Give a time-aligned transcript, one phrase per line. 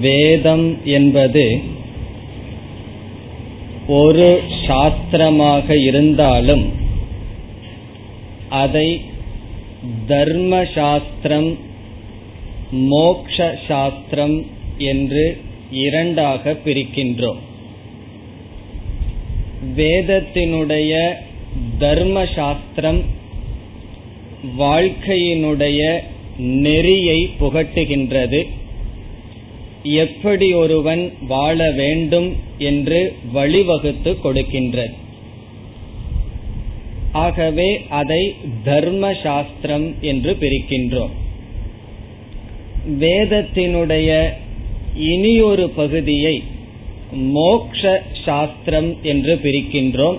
[0.00, 1.60] வேதம் என்பது
[3.86, 6.72] ஒரு சாஸ்திரமாக இருந்தாலும்
[8.48, 9.00] அதை
[10.06, 11.58] தர்ம சாஸ்திரம்
[12.70, 14.46] மோக்ஷ சாஸ்திரம்
[14.78, 17.38] என்று இரண்டாக பிரிக்கின்றோம்.
[19.76, 21.14] வேதத்தினுடைய
[21.78, 23.02] தர்ம சாஸ்திரம்
[24.58, 26.00] வாழ்க்கையினுடைய
[26.38, 28.46] நெறியை புகட்டுகின்றது.
[29.94, 33.00] எப்படி ஒருவன் வாழ வேண்டும் என்று
[33.34, 34.94] வழிவகுத்து கொடுக்கின்றது
[37.12, 38.22] ஆகவே அதை
[38.64, 41.14] தர்ம சாஸ்திரம் என்று பிரிக்கின்றோம்.
[43.00, 44.10] வேதத்தினுடைய
[45.12, 46.42] இனியொரு பகுதியை
[47.12, 50.18] மோக்ஷ சாஸ்திரம் என்று பிரிக்கின்றோம்.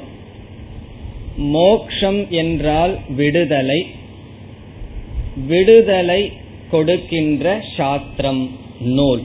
[1.37, 3.79] மோக்ஷம் என்றால் விடுதலை
[5.47, 6.31] விடுதலை
[6.71, 9.23] கொடுக்கின்ற சாஸ்திரம் நூல்.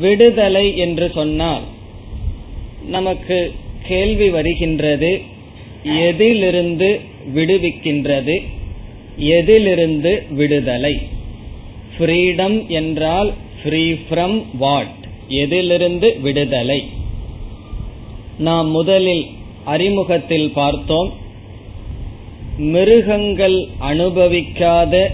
[0.00, 1.62] விடுதலை என்று சொன்னால்
[2.88, 3.52] நமக்கு
[3.86, 5.22] கேள்வி வருகின்றது
[5.84, 7.00] எதிலிருந்து
[7.34, 8.42] விடுவிக்கின்றது
[9.16, 11.00] எதிலிருந்து விடுதலை?
[11.98, 13.32] ஃப்ரீடம் என்றால்
[13.62, 16.84] ஃப்ரீ ஃப்ரம் வாட் எதிலிருந்து விடுதலை?
[18.38, 19.26] நாம் முதலில்
[19.64, 21.12] அறிமுகத்தில் பார்த்தோம்
[22.58, 25.10] மிருகங்கள் அனுபவிக்காத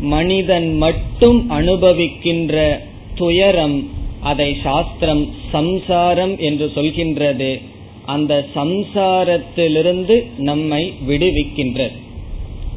[0.00, 2.80] மனிதன் மட்டும் அனுபவிக்கின்ற
[3.14, 7.60] துயரம் அதை சாஸ்திரம் சம்சாரம் என்று சொல்கின்றது.
[8.04, 11.96] அந்த சம்சாரத்திலிருந்து நம்மை விடுவிக்கின்றது.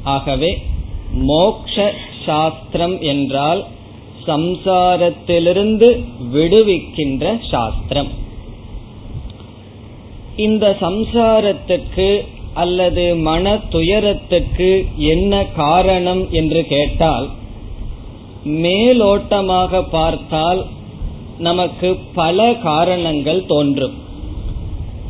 [0.04, 0.58] ஆகவே
[1.12, 1.94] மோக்ஷ
[2.26, 3.66] சாஸ்திரம் என்றால்
[4.28, 8.10] சம்சாரத்திலிருந்து விடுவிக்கின்ற சாஸ்திரம்.
[10.36, 12.24] இந்த சம்சாரத்துக்கு
[12.54, 17.30] அல்லது மன துயரத்துக்கு என்ன காரணம் என்று கேட்டால்
[18.46, 20.66] மேலோட்டமாக பார்த்தால்
[21.40, 23.94] நமக்கு பல காரணங்கள் தோன்றும்.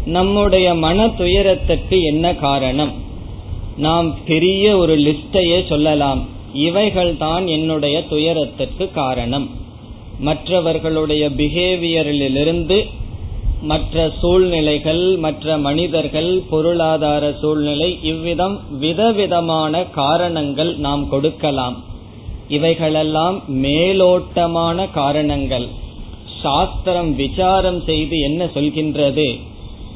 [0.06, 2.92] நம்முடைய மன துயரத்துக்கு என்ன காரணம்?
[3.78, 6.26] நாம் பெரிய ஒரு லிஸ்டையே சொல்லலாம்.
[6.54, 9.50] இவைகள் தான் என்னுடைய துயரத்திற்கு காரணம்.
[10.20, 12.86] மற்றவர்களுடைய பிஹேவியரிலிருந்து
[13.62, 21.84] மற்ற சூழ்நிலைகள் மற்ற மனிதர்கள் பொருளாதார சூழ்நிலை இவ்விதம் விதவிதமான காரணங்கள் நாம் கொடுக்கலாம்.
[22.48, 25.68] இவைகளெல்லாம் மேலோட்டமான காரணங்கள்.
[26.42, 29.40] சாஸ்திரம் விசாரம் செய்து என்ன சொல்கின்றது?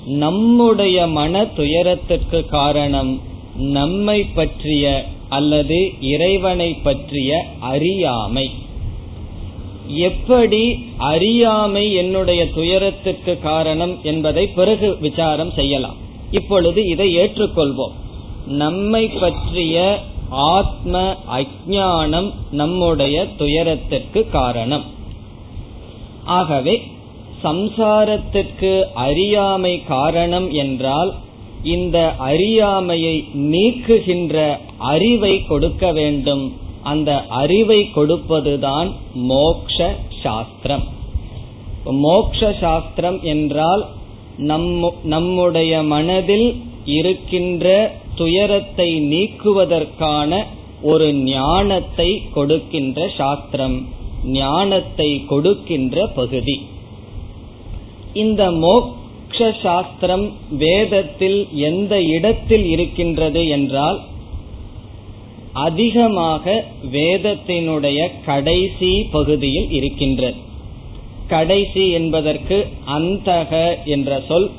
[0.06, 3.22] நம்முடைய மன துயரத்திற்கு காரணம்
[3.56, 8.52] நம்மை பற்றிய அல்லது இறைவனை பற்றிய அறியாமை.
[9.88, 15.96] எப்படி அறியாமை என்னுடைய துயரத்திற்கு காரணம் என்பதை பிறகு விசாரம் செய்யலாம்.
[16.32, 17.94] இப்பொழுது இதை ஏற்றுக்கொள்வோம்.
[18.46, 20.00] நம்மை பற்றிய
[20.30, 24.84] ஆத்ம அஜானம் நம்முடைய துயரத்திற்கு காரணம்.
[26.26, 26.76] ஆகவே
[27.44, 28.72] சம்சாரத்திற்கு
[29.06, 31.12] அறியாமை காரணம் என்றால்
[31.64, 31.98] இந்த
[32.30, 33.16] அறியாமையை
[33.52, 34.36] நீக்குகின்ற
[34.78, 36.46] அறிவை கொடுக்க வேண்டும்.
[36.82, 37.10] அந்த
[37.42, 39.78] அறிவை கொடுப்பதுதான் மோக்ஷ
[40.24, 40.86] சாஸ்திரம்
[42.06, 43.84] மோக்ஷ சாஸ்திரம் என்றால்
[45.14, 46.48] நம்முடைய மனதில்
[46.98, 47.68] இருக்கின்ற
[48.16, 50.32] துயரத்தை நீக்குவதற்கான
[50.82, 53.78] ஒரு ஞானத்தை கொடுக்கின்ற சாஸ்திரம்.
[54.26, 56.62] ஞானத்தை கொடுக்கின்ற பகுதி.
[58.14, 64.00] இந்த மோக்ஷ சாஸ்திரம் வேதத்தில் எந்த இடத்தில் இருக்கின்றது என்றால்
[65.54, 70.36] அதிகமாக வேதத்தினுடைய கடைசி பகுதியில் இருக்கின்றது.
[71.28, 74.52] கடைசி என்பதற்கு அந்தக என்ற சொல்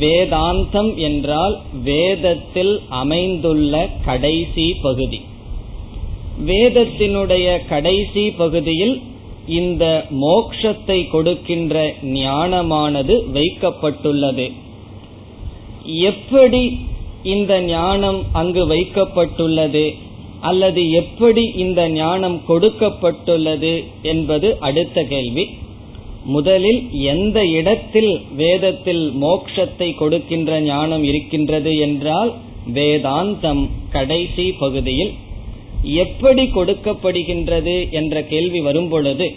[0.00, 5.20] வேதாந்தம் என்றால் வேதத்தில் அமைந்துள்ள கடைசி பகுதி.
[6.42, 9.00] வேதத்தினுடைய கடைசி பகுதியில்
[9.46, 14.52] இந்த மோக்ஷத்தை கொடுக்கின்ற ஞானமானது வைக்கப்பட்டுள்ளது.
[15.84, 16.78] எப்படி
[17.22, 19.94] இந்த ஞானம் அங்கு வைக்கப்பட்டுள்ளது?
[20.40, 25.48] அல்லது எப்படி இந்த ஞானம் கொடுக்கப்பட்டுள்ளது என்பது அடுத்த கேள்வி.
[26.24, 32.32] முதலில் எந்த இடத்தில் வேதத்தில் மோக்ஷத்தை கொடுக்கின்ற ஞானம் இருக்கின்றது என்றால்
[32.74, 35.12] வேதாந்தம் கடைசி பகுதியில்
[35.84, 39.34] எப்படி கொடுக்கப்படுகின்றது என்ற கேள்வி வரும்பொழுது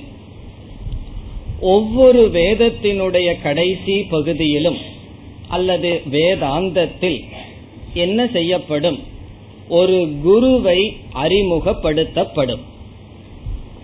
[1.59, 4.77] ஒவ்வொரு வேதத்தினுடைய கடைசி பகுதியிலும்
[5.47, 7.23] அல்லது வேதாந்தத்தில்
[7.94, 8.99] என்ன செய்யப்படும்?
[9.67, 12.59] ஒரு குருவை அறிமுகப்படுத்தப்படும்.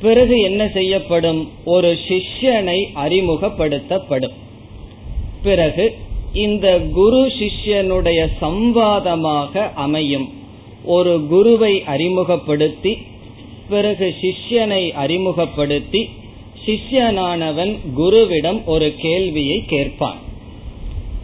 [0.02, 1.50] பிறகு என்ன செய்யப்படும்?
[1.66, 4.34] ஒரு சிஷ்யனை அறிமுகப்படுத்தப்படும்.
[5.44, 5.96] பிறகு
[6.34, 10.42] இந்த குரு சிஷ்யனுடைய சம்வாதமாக அமையும்.
[10.84, 12.98] ஒரு குருவை அறிமுகப்படுத்தி
[13.70, 16.10] பிறகு சிஷ்யனை அறிமுகப்படுத்தி
[16.66, 20.18] சிஷ்யனானவன் குருவிடம் ஒரு கேள்வியை கேட்பான்.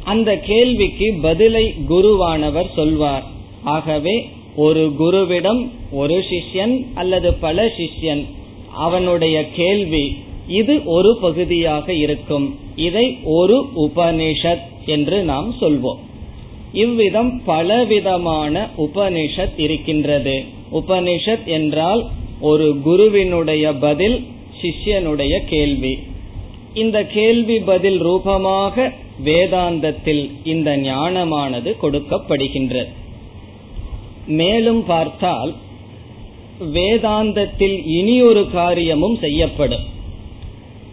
[0.03, 3.23] அந்த கேள்விக்கு பதிலை குருவானவர் சொல்வார்.
[3.63, 8.25] ஆகவே ஒரு குருவிடம் ஒரு சிஷ்யன் அல்லது பல சிஷ்யன்
[8.73, 10.17] அவனுடைய கேள்வி
[10.47, 12.59] இது ஒரு பகுதியாக இருக்கும்.
[12.75, 15.99] இதை ஒரு உபனிஷத் என்று நாம் சொல்வோம்.
[16.73, 20.43] இவ்விதம் பலவிதமான உபனிஷத் இருக்கின்றது.
[20.71, 22.07] உபனிஷத் என்றால்
[22.41, 24.25] ஒரு குருவினுடைய பதில்
[24.61, 25.99] சிஷ்யனுடைய கேள்வி.
[26.73, 28.93] இந்த கேள்வி பதில் ரூபமாக
[29.25, 32.87] வேதாந்தத்தில் இந்த ஞானமானது கொடுக்கப்படுகின்றது.
[34.27, 35.55] மேலும் பார்த்தால்
[36.59, 39.83] வேதாந்தத்தில் இனி ஒரு காரியமும் செய்யப்படும்.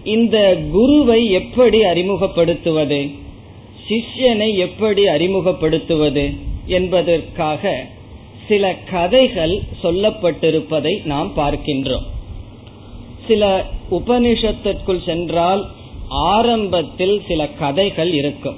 [0.05, 3.11] இந்த குருவை எப்படி அறிமுகப்படுத்துவது?
[3.89, 6.37] சிஷ்யனை எப்படி அறிமுகப்படுத்துவது
[6.67, 7.85] என்பதற்காக
[8.49, 12.07] சில கதைகள் சொல்லப்பட்டிருப்பதை நாம் பார்க்கின்றோம்.
[13.29, 15.67] சில உபனிஷத்திற்குள் சென்றால்
[16.09, 18.57] ஆரம்பத்தில் சில கதைகள் இருக்கும்.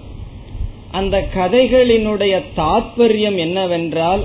[0.90, 4.24] அந்த கதைகளினுடைய தாற்பயம் என்னவென்றால்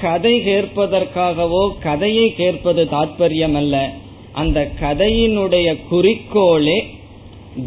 [0.00, 3.90] கதை கேட்பதற்காகவோ கதையை கேட்பது தாற்பயம் அல்ல
[4.32, 6.93] அந்த கதையினுடைய குறிக்கோளே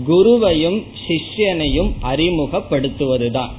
[0.07, 3.53] குருவையும் சிஷ்யனையும் அறிமுகப்படுத்துவதுதான்.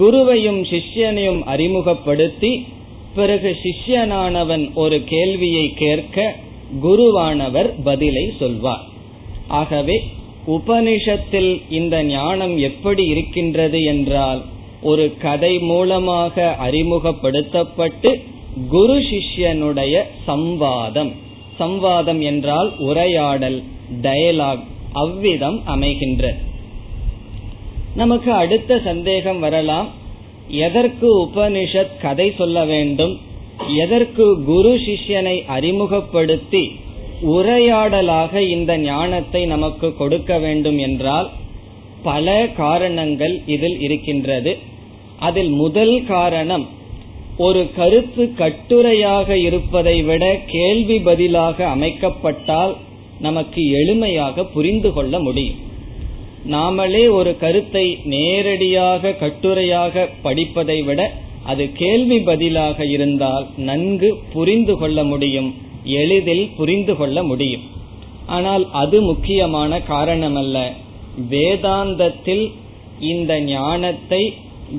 [0.00, 2.66] குருவையும் சிஷ்யனையும் அறிமுகப்படுத்தி
[3.14, 6.34] பிறகு சிஷ்யனானவன் ஒரு கேள்வியை கேட்க
[6.82, 8.84] குருவானவர் பதிலை சொல்வார்.
[9.48, 10.02] ஆகவே
[10.46, 14.42] உபனிஷத்தில் இந்த ஞானம் எப்படி இருக்கின்றது என்றால்
[14.82, 18.22] ஒரு கதை மூலமாக அறிமுகப்படுத்தப்பட்டு
[18.68, 21.12] குரு சிஷ்யனுடைய சம்வாதம்.
[21.58, 23.62] சம்வாதம் என்றால் உரையாடல்
[24.02, 26.34] டயலாக் அவ்விதம் அமைகின்ற.
[27.94, 29.88] நமக்கு அடுத்த சந்தேகம் வரலாம்.
[30.48, 33.20] எதற்கு உபனிஷத் கதை சொல்ல வேண்டும்?
[33.76, 36.72] எதற்கு குரு சிஷ்யனை அறிமுகப்படுத்தி
[37.22, 41.30] உரையாடலாக இந்த ஞானத்தை நமக்கு கொடுக்க வேண்டும் என்றால்
[42.02, 44.58] பல காரணங்கள் இதில் இருக்கின்றது.
[45.18, 46.68] அதில் முதல் காரணம்
[47.36, 52.76] ஒரு கருத்து கட்டுரையாக இருப்பதை விட கேள்வி பதிலாக அமைக்கப்பட்டால்
[53.20, 55.58] நமக்கு எளிமையாக புரிந்து கொள்ள முடியும்.
[56.50, 61.00] நாமளே ஒரு கருத்தை நேரடியாக கட்டுரையாக படிப்பதை விட
[61.44, 67.62] அது கேள்வி பதிலாக இருந்தால் நன்கு புரிந்து கொள்ள முடியும் எளிதில் புரிந்து கொள்ள முடியும்.
[68.26, 70.58] ஆனால் அது முக்கியமான காரணமல்ல.
[71.30, 72.44] வேதாந்தத்தில்
[73.00, 74.22] இந்த ஞானத்தை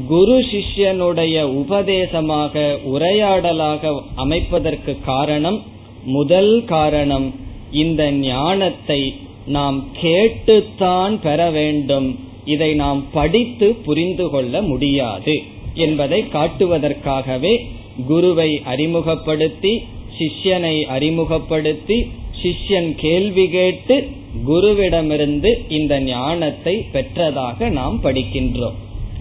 [0.08, 2.64] குரு சிஷ்யனுடைய உபதேசமாக
[2.94, 5.60] உரையாடலாக அமைப்பதற்கு காரணம்
[6.06, 7.41] முதல் காரணம்.
[7.72, 9.16] இந்த ஞானத்தை
[9.46, 12.20] நாம் கேட்டுத்தான் பெற வேண்டும்.
[12.46, 15.44] இதை நாம் படித்து புரிந்து கொள்ள முடியாது.
[15.74, 17.66] என்பதை காட்டுவதற்காகவே
[18.08, 19.84] குருவை அறிமுகப்படுத்தி
[20.20, 22.08] சிஷ்யனை அறிமுகப்படுத்தி
[22.44, 24.10] சிஷ்யன் கேள்வி கேட்டு
[24.48, 28.76] குருவிடமிருந்து இந்த ஞானத்தை பெற்றதாக நாம் படிக்கின்றோம்.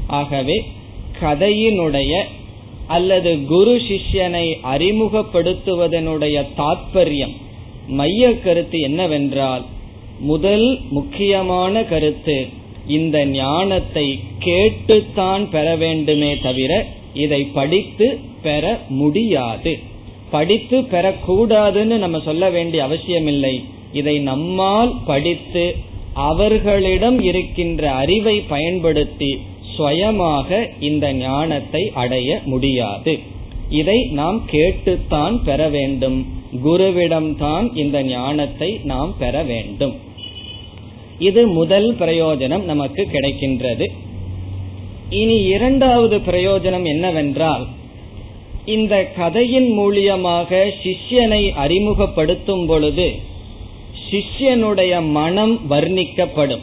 [0.07, 0.63] ஆகவே
[1.23, 2.23] கதையினுடைய
[2.87, 7.37] அல்லது குரு சிஷ்யனை அறிமுகப்படுத்துவதனுடைய தாற்பயம்
[7.87, 9.65] மைய கருத்து என்னவென்றால்
[10.21, 12.47] முதல் முக்கியமான கருத்து
[12.87, 19.79] இந்த ஞானத்தை கேட்டுத்தான் பெற வேண்டுமே தவிர இதை படித்து பெற முடியாது.
[20.31, 23.65] படித்து பெறக்கூடாதுன்னு நம்ம சொல்ல வேண்டிய அவசியமில்லை.
[23.93, 25.77] இதை நம்மால் படித்து
[26.13, 29.39] அவர்களிடம் இருக்கின்ற அறிவை பயன்படுத்தி
[29.77, 33.19] சுயமாக இந்த ஞானத்தை அடைய முடியாது.
[33.71, 36.27] இதை நாம் கேட்டுத்தான் பெற வேண்டும்.
[36.65, 39.95] குருவிடம்தான் இந்த ஞானத்தை நாம் பெற வேண்டும்.
[41.19, 43.87] இது முதல் பிரயோஜனம் நமக்கு கிடைக்கின்றது.
[45.11, 47.67] இனி இரண்டாவது பிரயோஜனம் என்னவென்றால்
[48.65, 53.15] இந்த கதையின் மூலியமாக சிஷ்யனை அறிமுகப்படுத்தும் பொழுது
[54.11, 56.63] சிஷ்யனுடைய மனம் வர்ணிக்கப்படும்.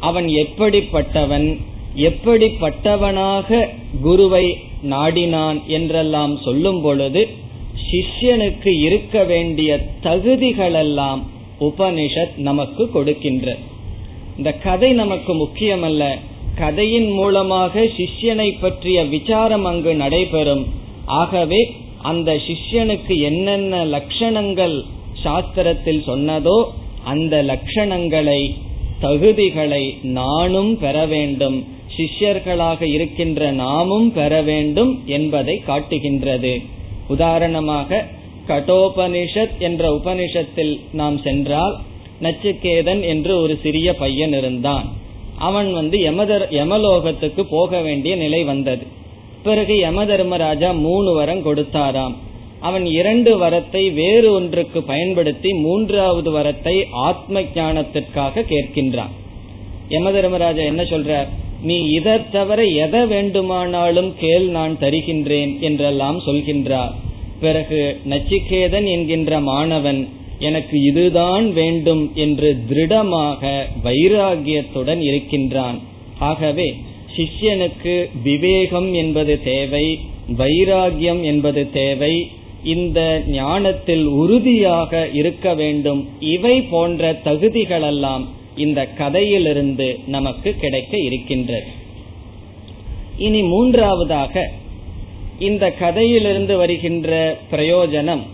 [0.00, 1.60] அவன் எப்படிப்பட்டவன்?
[1.96, 3.68] எப்படிப்பட்டவனாக
[4.00, 7.28] குருவை நாடினான் என்றெல்லாம் சொல்லும் பொழுது
[7.90, 11.22] சிஷ்யனுக்கு இருக்க வேண்டிய தகுதிகளெல்லாம்
[11.60, 13.56] உபனிஷத் நமக்கு கொடுக்கின்ற.
[14.36, 16.18] இந்த கதை நமக்கு முக்கியமல்ல.
[16.54, 20.66] கதையின் மூலமாக சிஷ்யனை பற்றிய விசாரம் அங்கு நடைபெறும்.
[21.06, 24.82] ஆகவே அந்த சிஷ்யனுக்கு என்னென்ன லட்சணங்கள்
[25.24, 26.64] சாஸ்திரத்தில் சொன்னதோ
[27.04, 28.54] அந்த லட்சணங்களை
[29.02, 31.66] தகுதிகளை நானும் பெற வேண்டும்.
[31.98, 36.60] சிஷ்யர்களாக இருக்கின்ற நாமும் பெற வேண்டும் என்பதை காட்டுகின்றது.
[37.08, 38.04] உதாரணமாக
[38.48, 41.76] கடோபனிஷத் என்ற உபனிஷத்தில் நாம் சென்றால்
[42.22, 44.86] நச்சுக்கேதன் என்று ஒரு சிறிய பையன் இருந்தான்.
[45.38, 48.86] அவன் வந்து யமதர் யமலோகத்துக்கு போக வேண்டிய நிலை வந்தது.
[49.42, 52.14] பிறகு யம தர்மராஜா மூணு வரம் கொடுத்தாராம்.
[52.60, 59.12] அவன் இரண்டு வரத்தை வேறு ஒன்றுக்கு பயன்படுத்தி மூன்றாவது வரத்தை ஆத்ம ஞானத்திற்காக கேட்கின்றான்.
[59.88, 61.28] யமதர்மராஜா என்ன சொல்றார்?
[61.62, 66.92] நீ இதை தவிர எதை வேண்டுமானாலும் கேள் நான் தருகின்றேன் என்றெல்லாம் சொல்கின்றார்.
[67.40, 75.78] பிறகு நச்சிகேதன் என்கின்ற மாணவன் எனக்கு இதுதான் வேண்டும் என்று திருடமாக வைராகியத்துடன் இருக்கின்றான்.
[76.18, 76.74] ஆகவே
[77.16, 79.98] சிஷ்யனுக்கு விவேகம் என்பது தேவை
[80.38, 82.30] வைராகியம் என்பது தேவை
[82.64, 86.08] இந்த ஞானத்தில் உறுதியாக இருக்க வேண்டும்.
[86.20, 88.24] இவை போன்ற தகுதிகளெல்லாம்
[88.58, 91.68] இந்த கதையிலிருந்து நமக்கு கிடைக்க இருக்கின்றது.
[93.18, 94.34] இனி மூன்றாவதாக
[95.48, 97.10] இந்த கதையிலிருந்து வருகின்ற
[97.50, 98.24] பிரயோஜனம்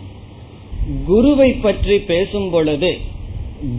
[1.07, 2.93] குருவை பற்றி பேசும் பொழுது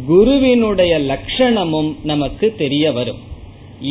[0.07, 3.21] குருவினுடைய லட்சணமும் நமக்கு தெரிய வரும்.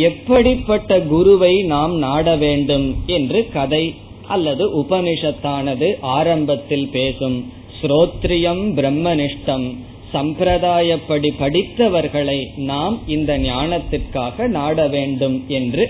[0.08, 3.84] எப்படிப்பட்ட குருவை நாம் நாட வேண்டும் என்று கதை
[4.26, 7.38] அல்லது உபனிஷத்தானது ஆரம்பத்தில் பேசும்
[7.78, 9.66] ஸ்ரோத்ரியம் பிரம்மனிஷ்டம்
[10.14, 15.84] சம்பிரதாயப்படி படித்தவர்களை நாம் இந்த ஞானத்திற்காக நாட வேண்டும் என்று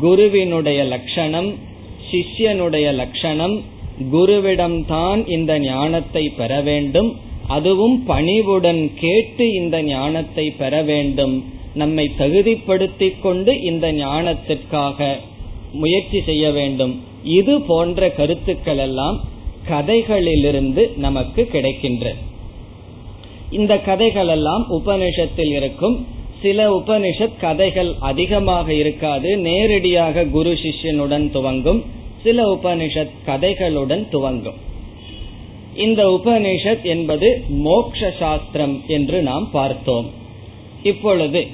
[0.00, 1.50] குருவினுடைய லட்சணம்
[2.10, 3.56] சிஷ்யனுடைய லட்சணம்
[4.12, 7.10] குருவிடம்தான் இந்த ஞானத்தை பெற வேண்டும்.
[7.46, 11.34] அதுவும் பணிவுடன் கேட்டு இந்த ஞானத்தை பெற வேண்டும்.
[11.74, 15.08] நம்மை தகுதிப்படுத்திக் கொண்டு இந்த ஞானத்திற்காக
[15.72, 16.94] முயற்சி செய்ய வேண்டும்.
[17.22, 19.18] இது போன்ற கருத்துக்கள் எல்லாம்
[19.68, 22.20] கதைகளிலிருந்து நமக்கு கிடைக்கின்றது
[23.50, 26.06] இந்த கதைகள் எல்லாம் உபனிஷத்தில் இருக்கும்.
[26.42, 29.36] சில உபனிஷத் கதைகள் அதிகமாக இருக்காது.
[29.36, 31.84] நேரடியாக குரு சிஷ்யனுடன் துவங்கும்.
[32.22, 34.54] சில உபனிஷத் கதைகளுடன் துவங்கும்.
[35.76, 40.10] இந்த உபனிஷத் என்பது மோக்ஷ சாஸ்திரம் என்று நாம் பார்த்தோம்.
[40.82, 41.46] இப்பொழுது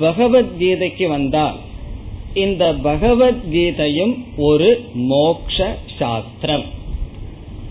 [0.00, 1.54] பகவத்கீதைக்கு வந்தால்
[2.34, 6.64] இந்த பகவத்கீதையும் ஒரு மோக்ஷ சாஸ்திரம்.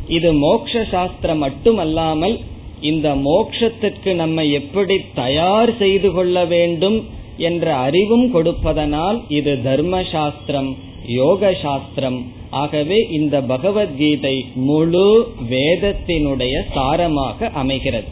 [0.08, 2.40] இது மோக்ஷ சாஸ்திரம் மட்டுமல்லாமல்
[2.82, 6.98] இந்த மோக்ஷத்திற்கு நம்ம எப்படி தயார் செய்து கொள்ள வேண்டும்
[7.38, 10.72] என்ற அறிவும் கொடுப்பதனால் இது தர்ம சாஸ்திரம்
[11.06, 12.20] யோக சாஸ்திரம்
[12.50, 14.36] ஆகவே இந்த பகவத்கீதை
[14.68, 15.08] முழு
[15.50, 18.10] வேதத்தினுடைய சாரமாக அமைகிறது.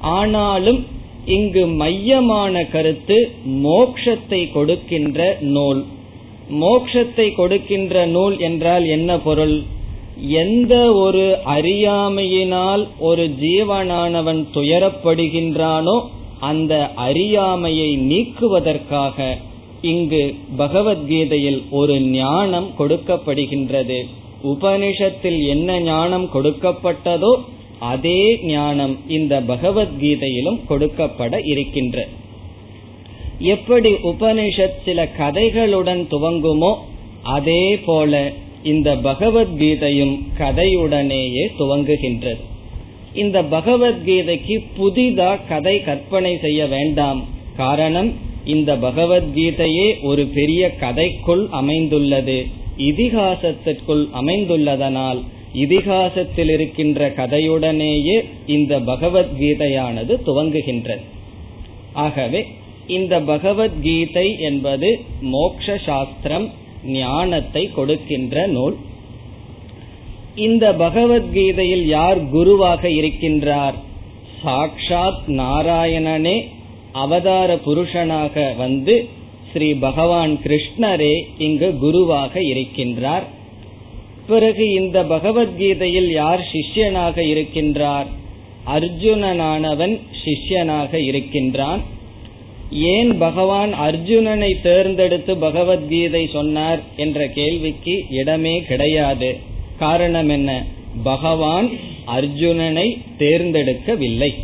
[0.00, 0.80] ஆனாலும்
[1.24, 3.16] இங்கு மையமான கருத்து
[3.62, 5.84] மோக்ஷத்தை கொடுக்கின்ற நூல்.
[6.60, 9.56] மோக்ஷத்தை கொடுக்கின்ற நூல் என்றால் என்ன பொருள்?
[10.16, 16.00] எந்த ஒரு அறியாமையினால் ஒரு ஜீவனானவன் துயரப்படுகின்றானோ
[16.40, 19.36] அந்த அறியாமையை நீக்குவதற்காக
[19.80, 23.98] இங்கு பகவத்கீதையில் ஒரு ஞானம் கொடுக்கப்படுகின்றது.
[24.44, 27.36] உபனிஷத்தில் என்ன ஞானம் கொடுக்கப்பட்டதோ
[27.78, 32.08] அதே ஞானம் இந்த பகவத்கீதையிலும் கொடுக்கப்பட இருக்கின்ற.
[33.38, 36.74] எப்படி உபனிஷத் சில கதைகளுடன் துவங்குமோ
[37.22, 38.32] அதே போல
[38.66, 42.42] இந்த பகவத்கீதையும் கதையுடனேயே துவங்குகின்றது.
[43.14, 47.20] இந்த பகவத்கீதைக்கு புதிதா கதை கற்பனை செய்ய வேண்டாம்.
[47.56, 48.10] காரணம்
[48.44, 52.38] இந்த பகவத்கீதையே ஒரு பெரிய கதைக்குள் அமைந்துள்ளது.
[52.78, 55.20] இதிகாசத்திற்குள் அமைந்துள்ளதனால்
[55.54, 61.04] இதிகாசத்தில் இருக்கின்ற கதையுடனேயே இந்த பகவத்கீதையானது துவங்குகின்றது.
[61.92, 62.40] ஆகவே
[62.86, 64.88] இந்த பகவத்கீதை என்பது
[65.20, 66.46] மோக்ஷ சாஸ்திரம்
[66.84, 68.76] ஞானத்தை கொடுக்கின்ற நூல்.
[70.34, 73.74] இந்த பகவத்கீதையில் யார் குருவாக இருக்கின்றார்?
[74.44, 76.46] சாக்ஷாத் நாராயணனே
[76.92, 79.08] அவதார புருஷனாக வந்து
[79.52, 83.22] ஸ்ரீ பகவான் கிருஷ்ணரே இங்கு குருவாக இருக்கின்றார்.
[84.26, 88.06] பிறகு இந்த பகவத்கீதையில் யார் சிஷ்யனாக இருக்கின்றார்?
[88.66, 91.80] அர்ஜுனனானவன் சிஷ்யனாக இருக்கின்றான்.
[92.70, 99.36] ஏன் பகவான் அர்ஜுனனை தேர்ந்தெடுத்து பகவத்கீதை சொன்னார் என்ற கேள்விக்கு இடமே கிடையாது.
[99.78, 100.66] காரணம் என்ன?
[101.02, 101.70] பகவான்
[102.16, 104.34] அர்ஜுனனை தேர்ந்தெடுக்கவில்லை.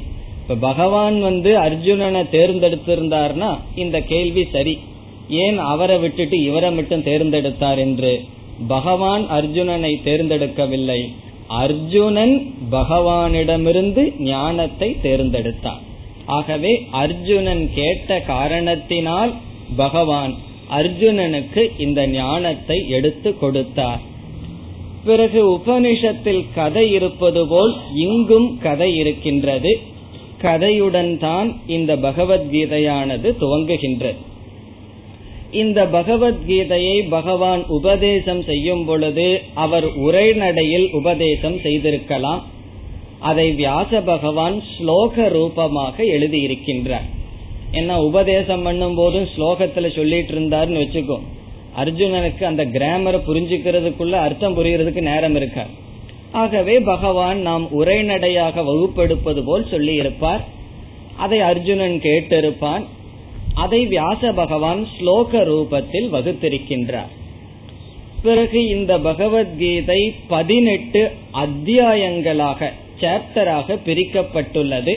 [0.43, 4.79] இப்ப பகவான் வந்து அர்ஜுனனை தேர்ந்தெடுத்திருந்தார்னா இந்த கேள்வி சரி.
[5.29, 8.21] ஏன் அவரை விட்டுட்டு இவரை மட்டும் தேர்ந்தெடுத்தார் என்று?
[8.69, 11.09] பகவான் அர்ஜுனனை தேர்ந்தெடுக்கவில்லை.
[11.47, 15.91] அர்ஜுனன் பகவானிடமிருந்து ஞானத்தை தேர்ந்தெடுத்தான்.
[16.26, 19.33] ஆகவே அர்ஜுனன் கேட்ட காரணத்தினால்
[19.76, 20.35] பகவான்
[20.71, 24.00] அர்ஜுனனுக்கு இந்த ஞானத்தை எடுத்து கொடுத்தார்.
[25.05, 29.81] பிறகு உபனிஷத்தில் கதை இருப்பது போல் இங்கும் கதை இருக்கின்றது.
[30.43, 34.14] கதையுடன் தான் இந்த பகவத்கீதையானது துவங்குகின்றது.
[35.50, 42.43] இந்த பகவத்கீதையை பகவான் உபதேசம் செய்யும் பொழுது அவர் உரைநடையில் உபதேசம் செய்திருக்கலாம்.
[43.29, 47.09] அதை வியாச பகவான் ஸ்லோக ரூபமாக எழுதியிருக்கின்றார்.
[47.73, 51.19] ஏன்னா உபதேசம் பண்ணும் போதும் ஸ்லோகத்துல சொல்லிட்டு இருந்தாருன்னு வச்சுக்கோ.
[51.83, 55.73] அர்ஜுனனுக்கு அந்த கிராமரை புரிஞ்சுக்கிறதுக்குள்ள அர்த்தம் புரியறதுக்கு நேரம் இருக்கார்
[56.33, 60.43] ஆகவே பகவான் நாம் உரைநடையாக வகுப்பெடுப்பது போல் சொல்லி இருப்பார்
[61.17, 62.85] அதை அர்ஜுனன் கேட்டிருப்பான்.
[63.55, 67.11] அதை வியாச பகவான் ஸ்லோக ரூபத்தில் வகுத்திருக்கின்றார்.
[68.23, 71.02] பிறகு இந்த பகவத்கீதை பதினெட்டு
[71.45, 72.71] அத்தியாயங்களாக
[73.02, 74.94] சாப்டராக பிரிக்கப்பட்டுள்ளது.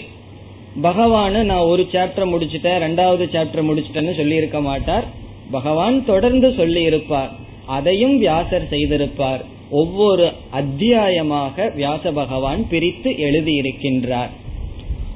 [0.83, 5.05] பகவானு நான் ஒரு சாப்டர் முடிச்சுட்டேன் ரெண்டாவது சாப்டர் முடிச்சிட்டேன்னு சொல்லி இருக்க மாட்டார்.
[5.51, 7.31] பகவான் தொடர்ந்து சொல்லி இருப்பார்
[7.65, 9.43] அதையும் வியாசர் செய்திருப்பார்.
[9.69, 14.29] ஒவ்வொரு அத்தியாயமாக வியாச பகவான் பிரித்து எழுதியிருக்கின்றார்.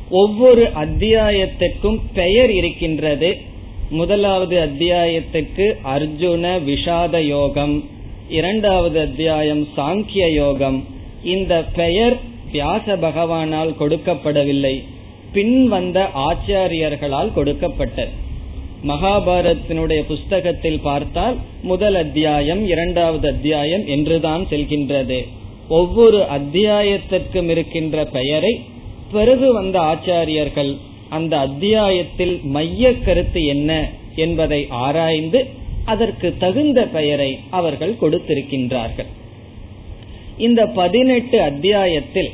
[0.09, 3.37] ஒவ்வொரு அத்தியாயத்திற்கும் பெயர் இருக்கின்றது.
[3.89, 7.89] முதலாவது அத்தியாயத்துக்கு அர்ஜுன விஷாத யோகம்
[8.29, 10.85] இரண்டாவது அத்தியாயம் சாங்கிய யோகம்.
[11.23, 12.17] இந்த பெயர்
[12.51, 14.83] வியாச பகவானால் கொடுக்கப்படவில்லை.
[15.33, 18.27] பின் வந்த ஆச்சாரியர்களால் கொடுக்கப்பட்டது.
[18.87, 25.19] மகாபாரத்தினுடைய புஸ்தகத்தில் பார்த்தால் முதல் அத்தியாயம் இரண்டாவது அத்தியாயம் என்றுதான் செல்கின்றது.
[25.69, 28.61] ஒவ்வொரு அத்தியாயத்திற்கும் இருக்கின்ற பெயரை
[29.11, 30.77] பிறகு வந்த ஆச்சாரியர்கள்
[31.09, 35.45] அந்த அத்தியாயத்தில் மைய கருத்து என்ன என்பதை ஆராய்ந்து
[35.85, 39.09] அதற்கு தகுந்த பெயரை அவர்கள் கொடுத்திருக்கின்றார்கள்.
[40.39, 42.29] இந்த பதினெட்டு அத்தியாயத்தில்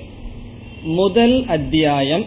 [0.84, 2.26] முதல் அத்தியாயம்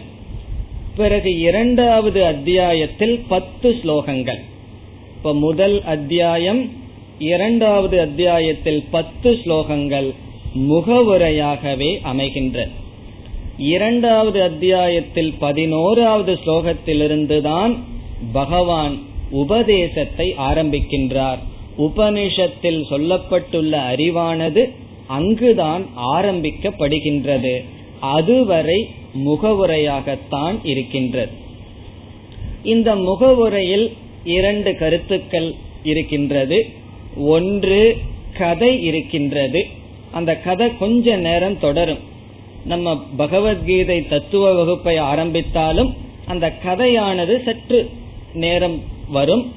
[0.95, 4.41] பிறகு இரண்டாவது அத்தியாயத்தில் பத்து ஸ்லோகங்கள்.
[5.17, 6.71] இப்ப முதல் அத்தியாயம்
[7.19, 10.09] இரண்டாவது அத்தியாயத்தில் பத்து ஸ்லோகங்கள்
[10.57, 12.67] முகவுரையாகவே அமைகின்றன
[13.57, 17.77] இரண்டாவது அத்தியாயத்தில் பதினோராவது ஸ்லோகத்திலிருந்துதான்
[18.31, 18.97] பகவான்
[19.31, 21.39] உபதேசத்தை ஆரம்பிக்கின்றார்.
[21.77, 24.63] உபனிஷத்தில் சொல்லப்பட்டுள்ள அறிவானது
[25.09, 25.85] அங்குதான்
[26.15, 27.63] ஆரம்பிக்கப்படுகின்றது.
[27.99, 28.79] அதுவரை
[29.25, 31.31] முகவுரையாகத்தான் இருக்கின்றது.
[32.63, 33.87] இந்த முகவுரையில்
[34.23, 36.65] இரண்டு கருத்துக்கள் இருக்கின்றது.
[37.17, 37.97] ஒன்று
[38.37, 39.65] கதை இருக்கின்றது.
[40.11, 41.99] அந்த கதை கொஞ்ச நேரம் தொடரும்.
[42.65, 45.93] நம்ம பகவத்கீதை தத்துவ வகுப்பை ஆரம்பித்தாலும்
[46.25, 47.89] அந்த கதையானது சற்று
[48.33, 49.53] நேரம் வரும்.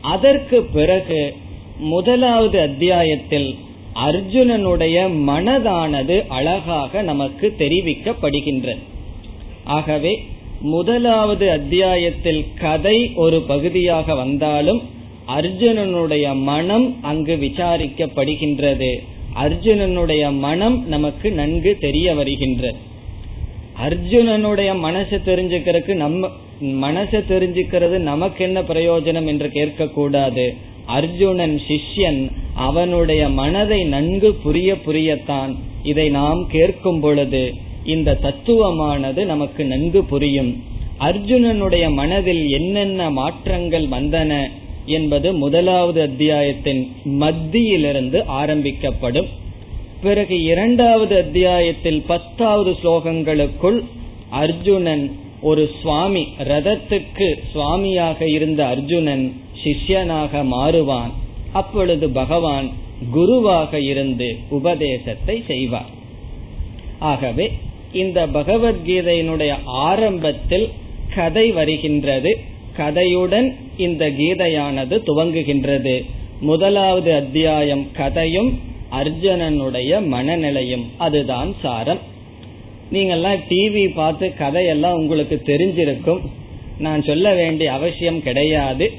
[0.00, 1.36] அதற்கு பிறகு
[1.78, 3.58] முதலாவது அத்தியாயத்தில்
[3.94, 4.96] அர்ஜுனனுடைய
[5.26, 8.78] மனதானது அழகாக நமக்கு தெரிவிக்கப்படுகின்றது.
[9.64, 10.24] ஆகவே
[10.60, 14.82] முதலாவது அத்தியாயத்தில் கதை ஒரு பகுதியாக வந்தாலும்
[15.28, 18.98] அர்ஜுனனுடைய மனம் அங்கு விசாரிக்கப்படுகின்றது.
[19.34, 22.76] அர்ஜுனனுடைய மனம் நமக்கு நன்கு தெரிய வருகின்றது.
[23.88, 30.56] அர்ஜுனனுடைய மனசை தெரிஞ்சுக்கிறதுக்கு நம்ம மனசை தெரிஞ்சுக்கிறது நமக்கு என்ன பிரயோஜனம் என்று கேட்கக்கூடாது.
[30.88, 32.20] அர்ஜுனன் சிஷ்யன்
[32.54, 35.52] அவனுடைய மனதை நன்கு புரிய புரியத்தான்.
[35.82, 37.42] இதை நாம் கேட்கும் பொழுது
[37.84, 40.52] இந்த தத்துவமானது நமக்கு நன்கு புரியும்.
[41.00, 44.32] அர்ஜுனனுடைய மனதில் என்னென்ன மாற்றங்கள் வந்தன
[44.86, 49.28] என்பது முதலாவது அத்தியாயத்தின் மத்தியிலிருந்து ஆரம்பிக்கப்படும்.
[50.02, 53.78] பிறகு இரண்டாவது அத்தியாயத்தில் பத்தாவது ஸ்லோகங்களுக்குள்
[54.30, 55.04] அர்ஜுனன்
[55.40, 59.24] ஒரு சுவாமி ரதத்துக்கு சுவாமியாக இருந்த அர்ஜுனன்
[59.64, 61.10] சிஷ்யனாக மாறுவான்.
[61.52, 62.68] அப்பொழுது பகவான்
[63.10, 65.96] குருவாக இருந்து உபதேசத்தை செய்வார்.
[66.98, 67.52] ஆகவே
[67.92, 70.68] இந்த பகவத்கீதையினுடைய ஆரம்பத்தில்
[71.14, 72.38] கதை வருகின்றது.
[72.76, 76.04] கதையுடன் இந்த கீதையானது துவங்குகின்றது.
[76.40, 78.60] முதலாவது அத்தியாயம் கதையும்
[78.92, 80.84] அர்ஜுனனுடைய மனநிலையும்.
[80.96, 81.98] அதுதான் சாரம்.
[82.92, 86.20] நீங்கள்லாம் டிவி பார்த்து கதையெல்லாம் உங்களுக்கு தெரிஞ்சிருக்கும்.
[86.78, 88.92] நான் சொல்ல வேண்டிய அவசியம் கிடையாது.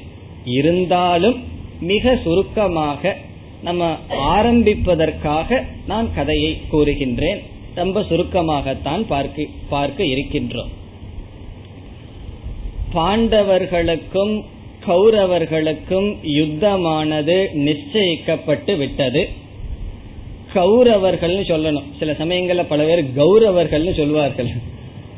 [0.44, 1.44] இருந்தாலும்
[1.80, 3.16] மிக சுருக்கமாக
[3.62, 7.38] நம்ம ஆரம்பிப்பதற்காக நான் கதையை கூறுகின்றேன்.
[7.74, 10.68] ரொம்ப சுருக்கமாகத்தான் பார்க்க பார்க்க இருக்கின்றோம்.
[12.94, 14.44] பாண்டவர்களுக்கும்
[14.86, 19.28] கௌரவர்களுக்கும் யுத்தமானது நிச்சயிக்கப்பட்டு விட்டது.
[20.54, 21.84] கௌரவர்கள்னு சொல்லணும்.
[21.98, 24.48] சில சமயங்கள்ல பல பேர் கௌரவர்கள்னு சொல்லுவார்கள்.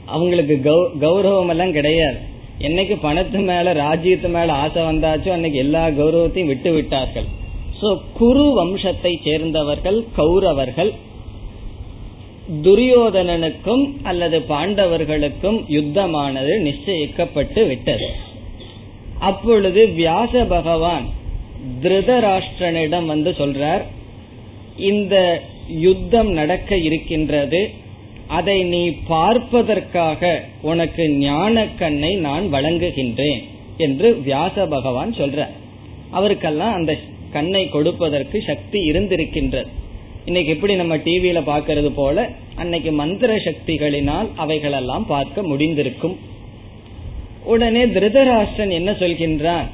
[0.06, 0.60] அவங்களுக்கு
[1.00, 2.30] கௌரவம் எல்லாம் கிடையாது.
[2.58, 7.28] என்னைக்கு பணத்து மேல ராஜ்யத்து மேல ஆசை வந்தாச்சோ அன்னைக்கு எல்லா கௌரவத்தையும் விட்டு விட்டார்கள்.
[7.80, 10.92] சோ குரு வம்சத்தை சேர்ந்தவர்கள் கௌரவர்கள்
[12.64, 18.08] துரியோதனனுக்கும் அல்லது பாண்டவர்களுக்கும் யுத்தமானது நிச்சயிக்கப்பட்டு விட்டது.
[19.18, 21.04] அப்பொழுது வியாச பகவான்
[21.82, 23.82] திருதராஷ்டிரனிடம் வந்து சொல்றார்
[24.76, 25.16] இந்த
[25.86, 27.60] யுத்தம் நடக்க இருக்கின்றது
[28.26, 33.42] அதை நீ பார்ப்பதற்காக உனக்கு ஞான கண்ணை நான் வழங்குகின்றேன்
[33.76, 35.46] என்று வியாச பகவான் சொல்ற
[36.12, 36.98] அவருக்கெல்லாம் அந்த
[37.32, 39.66] கண்ணை கொடுப்பதற்கு சக்தி இருந்திருக்கின்றது.
[40.24, 46.16] இன்னைக்கு எப்படி நம்ம டிவியில பாக்கிறது போல அன்னைக்கு மந்திர சக்திகளினால் அவைகளெல்லாம் பார்க்க முடிந்திருக்கும்.
[47.44, 49.64] உடனே திருதராஷ்டிரன் என்ன சொல்கின்றான்?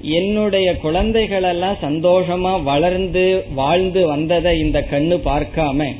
[0.00, 5.94] என்னுடைய குழந்தைகள் எல்லாம் சந்தோஷமா வளர்ந்து வாழ்ந்து வந்ததை இந்த கண்ணு பார்க்காம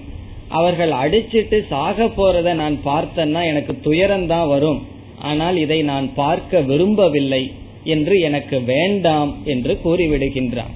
[0.49, 4.81] அவர்கள் அடிச்சிட்டு சாக போறத நான் பார்த்தேன்னா எனக்கு துயரம்தான் வரும்.
[5.19, 7.51] ஆனால் இதை நான் பார்க்க விரும்பவில்லை
[7.85, 10.75] என்று எனக்கு வேண்டாம் என்று கூறிவிடுகின்றான்.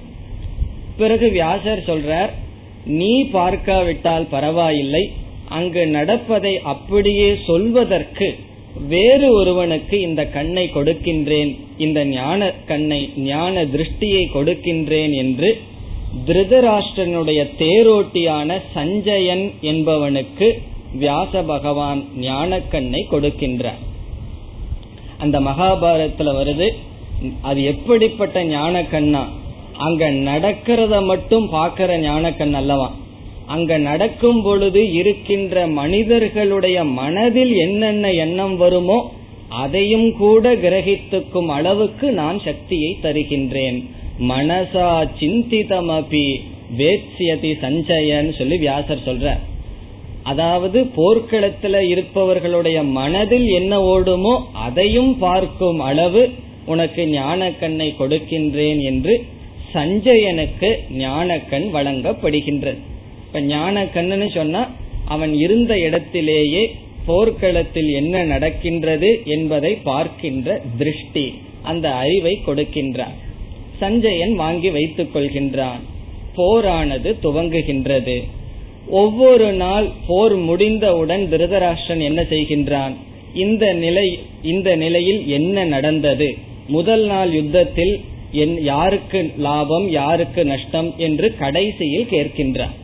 [0.97, 2.31] பிறகு வியாசர் சொல்றார்
[2.85, 5.11] நீ பார்க்காவிட்டால் பரவாயில்லை.
[5.49, 8.29] அங்கு நடப்பதை அப்படியே சொல்வதற்கு
[8.89, 11.51] வேறு ஒருவனுக்கு இந்த கண்ணை கொடுக்கின்றேன்.
[11.79, 15.51] இந்த ஞான கண்ணை ஞான திருஷ்டியை கொடுக்கின்றேன் என்று
[16.27, 20.49] திருதராஷ்டிரனுடைய தேரோட்டியான சஞ்சயன் என்பவனுக்கு
[21.01, 23.81] வியாச பகவான் ஞானக்கண்ணை கொடுக்கின்றார்.
[25.19, 26.69] அந்த மகாபாரதத்துல வருது
[27.41, 29.23] அது எப்படிப்பட்ட ஞானக்கண்ணா?
[29.77, 32.89] அங்க நடக்கிறத மட்டும் பாக்கிற ஞானக்கண் அல்லவா?
[33.47, 38.99] அங்க நடக்கும் பொழுது இருக்கின்ற மனிதர்களுடைய மனதில் என்னென்ன எண்ணம் வருமோ
[39.49, 43.81] அதையும் கூட கிரகித்துக்கும் அளவுக்கு நான் சக்தியை தருகின்றேன்.
[44.29, 44.89] மனசா
[45.21, 46.27] சிந்திதமபி
[46.77, 49.29] வேட்சியதி சஞ்சயன்னு சொல்லி வியாசர் சொல்ற
[50.23, 56.29] அதாவது போர்க்களத்துல இருப்பவர்களுடைய மனதில் என்ன ஓடுமோ அதையும் பார்க்கும் அளவு
[56.67, 59.25] உனக்கு ஞான கண்ணை கொடுக்கின்றேன் என்று
[59.75, 62.79] சஞ்சயனுக்கு ஞானக்கண் வழங்கப்படுகின்றது.
[63.27, 64.63] இப்ப ஞான கண்ணுன்னு சொன்னா
[65.05, 66.63] அவன் இருந்த இடத்திலேயே
[67.07, 73.17] போர்க்களத்தில் என்ன நடக்கின்றது என்பதை பார்க்கின்ற திருஷ்டி அந்த அறிவை கொடுக்கின்றான்
[73.81, 75.83] சஞ்சயன் வாங்கி வைத்துக் கொள்கின்றான்.
[76.37, 78.17] போரானது துவங்குகின்றது.
[79.01, 82.95] ஒவ்வொரு நாள் போர் முடிந்தவுடன் திருதராஷ்டிரன் என்ன செய்கின்றான்?
[83.35, 84.07] இந்த நிலை
[84.43, 86.29] இந்த நிலையில் என்ன நடந்தது?
[86.69, 87.95] முதல் நாள் யுத்தத்தில்
[88.63, 92.75] யாருக்கு லாபம் யாருக்கு நஷ்டம் என்று கடைசியில் கேட்கின்றான்.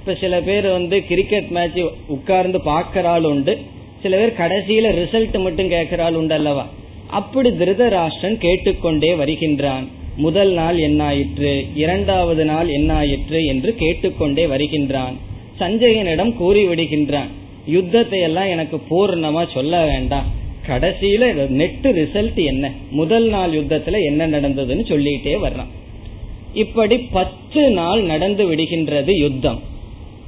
[0.00, 3.54] இப்ப சில பேர் வந்து கிரிக்கெட் மேட்ச் உட்கார்ந்து பார்க்கறாள் உண்டு.
[4.02, 6.66] சில பேர் கடைசியில ரிசல்ட் மட்டும் கேட்கிறாள் உண்டு அல்லவா?
[7.10, 9.86] அப்படி திருதராஷ்டிரன் கேட்டுக்கொண்டே வருகின்றான்.
[10.16, 11.66] முதல் நாள் என்னாயிற்று?
[11.74, 15.16] இரண்டாவது நாள் என்னாயிற்று என்று கேட்டுக்கொண்டே வருகின்றான்.
[15.58, 17.30] சஞ்சயனிடம் கூறிவிடுகின்றான்
[17.66, 20.28] யுத்தத்தை எல்லாம் எனக்கு பூர்ணமா சொல்ல வேண்டாம்.
[20.66, 22.72] கடைசியில நெட்டு ரிசல்ட் என்ன?
[22.90, 25.72] முதல் நாள் யுத்தத்துல என்ன நடந்ததுன்னு சொல்லிட்டே வர்றான்.
[26.54, 29.60] இப்படி பத்து நாள் நடந்து விடுகின்றது யுத்தம்.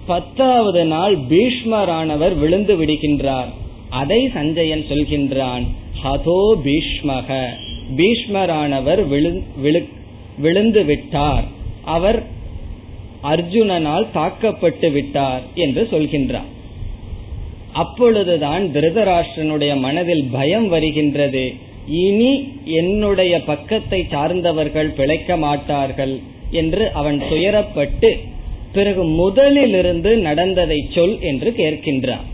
[0.06, 3.50] பத்தாவது நாள் பீஷ்மரானவர் விழுந்து விடுகின்றார்.
[3.90, 5.64] அதை சஞ்சயன் சொல்கின்றான்
[6.04, 7.30] ஹதோ பீஷ்மக.
[7.98, 9.00] பீஷ்மரானவர்
[10.44, 11.46] விழுந்து விட்டார்
[11.94, 12.20] அவர்
[13.32, 16.50] அர்ஜுனனால் தாக்கப்பட்டு விட்டார் என்று சொல்கின்றார்.
[17.82, 21.44] அப்பொழுதுதான் திருதராஷ்டிரனுடைய மனதில் பயம் வருகின்றது.
[22.04, 22.32] இனி
[22.80, 26.14] என்னுடைய பக்கத்தை சார்ந்தவர்கள் பிழைக்க மாட்டார்கள்
[26.60, 28.10] என்று அவன் துயரப்பட்டு
[28.72, 32.26] பிறகு முதலிலிருந்து நடந்ததை சொல் என்று கேட்கின்றான்.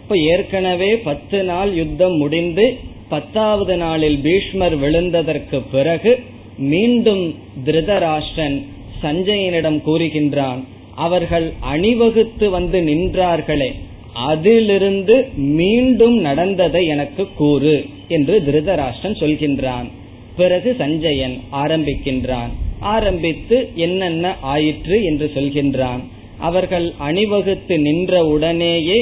[0.00, 2.66] இப்ப ஏற்கனவே பத்து நாள் யுத்தம் முடிந்து
[3.08, 6.18] பத்தாவது நாளில் பீஷ்மர் விழுந்ததற்கு பிறகு
[6.58, 8.64] மீண்டும் திருதராஷ்டிரன்
[9.02, 13.70] சஞ்சயனிடம் கூறுகின்றான் அவர்கள் அணிவகுத்து வந்து நின்றார்களே
[14.12, 19.88] அதிலிருந்து மீண்டும் நடந்ததை எனக்கு கூறு என்று திருதராஷ்டிரன் சொல்கின்றான்.
[20.36, 22.50] பிறகு சஞ்சயன் ஆரம்பிக்கின்றான்.
[22.80, 26.02] ஆரம்பித்து என்னென்ன ஆயிற்று என்று சொல்கின்றான்.
[26.38, 28.98] அவர்கள் அணிவகுத்து நின்ற உடனேயே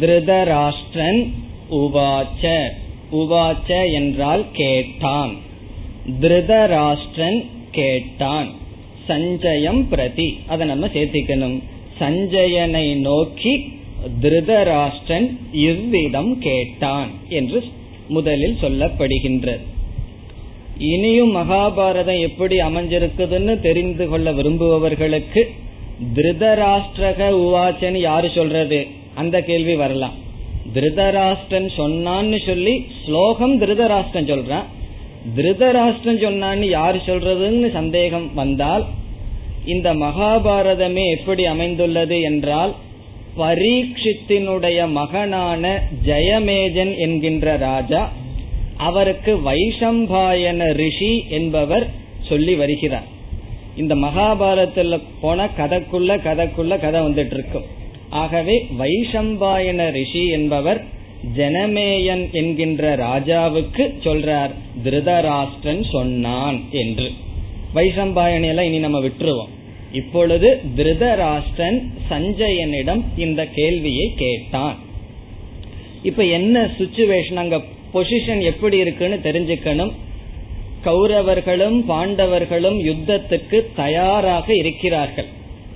[0.00, 1.34] திருதராஷ்டிரன்
[1.70, 2.72] உவாச்ச.
[3.12, 5.34] உவாச்ச என்றால் கேட்டான்.
[6.20, 8.50] திருதராஷ்டிரன் கேட்டான்.
[9.08, 10.38] சஞ்சயம் பிரதி.
[10.46, 11.62] அதை நம்ம சேர்த்திக்கணும்.
[12.00, 13.80] சஞ்சயனை நோக்கி
[14.20, 17.64] திருதராஷ்டிரன் இவ்விதம் கேட்டான் என்று
[18.08, 19.58] முதலில் சொல்லப்படுகின்றது
[20.78, 25.42] இனியும் மகாபாரதம் எப்படி அமைஞ்சிருக்குதுன்னு தெரிந்து கொள்ள விரும்புபவர்களுக்கு
[26.14, 28.86] திருதராஷ்டிரக உவாச்சன்னு யாரு சொல்றது?
[29.14, 30.21] அந்த கேள்வி வரலாம்.
[30.74, 34.64] திருதராஷ்டன் சொன்னான்னு சொல்லி ஸ்லோகம் திருதராஷ்டன் சொல்றான்
[35.36, 38.84] திருதராஷ்டன் சொன்னான்னு யார் சொல்றதுன்னு சந்தேகம் வந்தால்
[39.64, 42.72] இந்த மகாபாரதமே எப்படி அமைந்துள்ளது என்றால்
[43.36, 48.10] பரீட்சித்தினுடைய மகனான ஜெயமேஜன் என்கின்ற ராஜா
[48.76, 51.90] அவருக்கு வைஷம்பாயன ரிஷி என்பவர்
[52.28, 53.08] சொல்லி வருகிறார்.
[53.76, 57.80] இந்த மகாபாரதத்துல போன கதைக்குள்ள கதைக்குள்ள கதை வந்துட்டு இருக்கும்.
[58.12, 60.84] ஆகவே வைஷம்பாயன ரிஷி என்பவர்
[61.36, 64.50] ஜனமேயன் என்கின்ற ராஜாவுக்கு சொல்றார்
[64.84, 67.10] திருதராஷ்டிரன் சொன்னான் என்று.
[67.74, 69.52] வைசம்பாயனையெல்லாம் இனி நம்ம விட்டுருவோம்.
[69.92, 71.78] இப்பொழுது திருதராஷ்டிரன்
[72.10, 74.78] சஞ்சயனிடம் இந்த கேள்வியை கேட்டான்.
[76.02, 77.60] இப்ப என்ன சுச்சுவேஷன் அங்க
[77.94, 79.92] பொசிஷன் எப்படி இருக்குன்னு தெரிஞ்சுக்கணும்.
[80.84, 85.26] கௌரவர்களும் பாண்டவர்களும் யுத்தத்துக்கு தயாராக இருக்கிறார்கள்.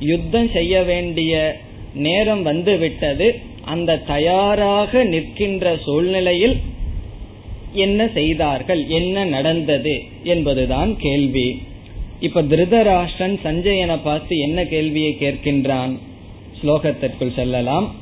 [0.01, 1.57] யுத்தம் செய்ய வேண்டிய
[1.97, 6.57] நேரம் வந்து விட்டது அந்த தயாராக நிற்கின்ற சூழ்நிலையில்
[7.73, 11.63] என்ன செய்தார்கள் என்ன நடந்தது என்பதுதான் கேள்வி.
[12.21, 15.99] இப்ப திருதராஷ்டிரன் சஞ்சயனை பார்த்து என்ன கேள்வியை கேட்கின்றான்?
[16.63, 17.95] ஸ்லோகத்திற்குள் செல்லலாம்.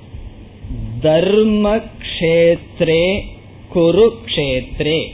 [1.00, 3.20] தர்ம கஷேத்ரே
[3.74, 5.08] குருக்ஷேத்ரே.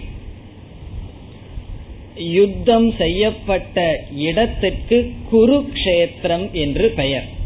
[2.16, 7.38] யுத்தம் செய்யப்பட்ட இடத்திற்கு குருக்ஷேத்திரம் என்று பெயர்.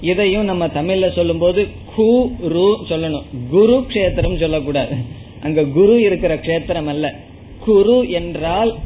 [0.00, 3.24] இதையும் நம்ம தமிழ்ல சொல்லும்போது குரு சொல்லணும்.
[3.50, 4.94] குரு கஷேத்திரம் சொல்லக்கூடாது.
[5.42, 7.14] அங்க குரு இருக்கிற கஷேத்திரம் அல்ல.
[7.64, 8.76] குரு என்றால்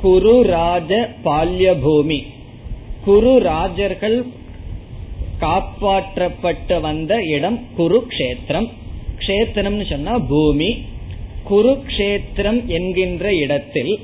[0.00, 2.24] குரு ராஜ பால்ய பூமி.
[3.04, 4.24] குரு ராஜர்கள்
[5.40, 8.68] காப்பாற்றப்பட்டு வந்த இடம் குருக்ஷேத்திரம்
[9.18, 10.82] கஷேத்திரம்னு சொன்னா பூமி.
[11.50, 13.98] குருக்ஷேத்திரம் என்கின்ற இடத்தில்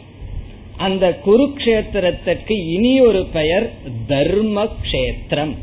[0.76, 3.72] அந்த குருக்ஷேத்திரத்திற்கு இனி ஒரு பெயர்
[4.06, 5.54] தர்ம கஷேத்திரம்.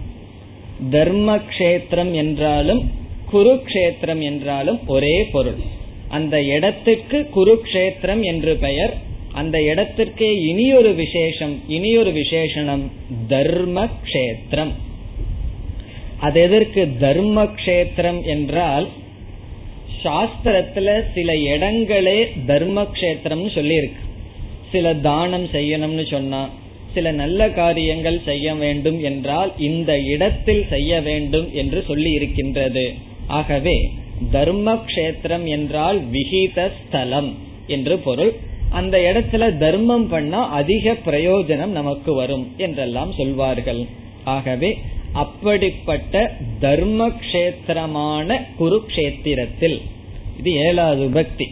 [0.91, 2.81] தர்ம கஷேத்திரம் என்றாலும்
[3.31, 5.59] குருக்ஷேத்திரம் என்றாலும் ஒரே பொருள்.
[6.09, 8.93] அந்த இடத்துக்கு குருக்ஷேத்திரம் என்று பெயர்
[9.33, 12.85] அந்த இடத்திற்கே இனியொரு விசேஷம் இனியொரு விசேஷனம்
[13.27, 14.71] தர்ம கஷேத்திரம்
[16.19, 18.87] அது எதற்கு தர்ம கஷேத்திரம் என்றால்
[20.03, 24.01] சாஸ்திரத்துல சில இடங்களே தர்ம கஷேத்திரம்னு சொல்லியிருக்கு.
[24.71, 26.41] சில தானம் செய்யணும்னு சொன்னா
[26.97, 32.86] சில நல்ல காரியங்கள் செய்ய வேண்டும் என்றால் இந்த இடத்தில் செய்ய வேண்டும் என்று சொல்லி இருக்கின்றது.
[33.39, 33.77] ஆகவே
[34.36, 37.31] தர்ம கஷேத்திரம் என்றால் விகித ஸ்தலம்
[37.75, 38.31] என்று பொருள்.
[38.79, 43.81] அந்த இடத்துல தர்மம் பண்ணா அதிக பிரயோஜனம் நமக்கு வரும் என்றெல்லாம் சொல்வார்கள்.
[44.36, 44.71] ஆகவே
[45.23, 46.15] அப்படிப்பட்ட
[46.65, 49.77] தர்ம கஷேத்திரமான குருக்ஷேத்திரத்தில்
[50.39, 51.47] இது ஏழாவது பக்தி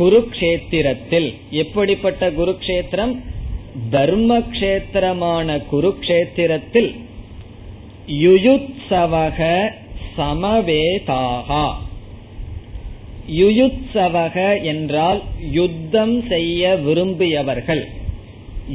[0.00, 1.28] குருக்ஷேத்திரத்தில்
[1.62, 3.12] எப்படிப்பட்ட குருக்ஷேத்திரம்?
[3.90, 6.90] தர்ம கஷேத்திரமான குருக்ஷேத்திரத்தில்
[8.08, 9.38] யுயுத்சவக
[10.16, 11.66] சமவேதாகா
[13.28, 17.82] யுயுத்சவக என்றால் யுத்தம் செய்ய விரும்பியவர்கள்.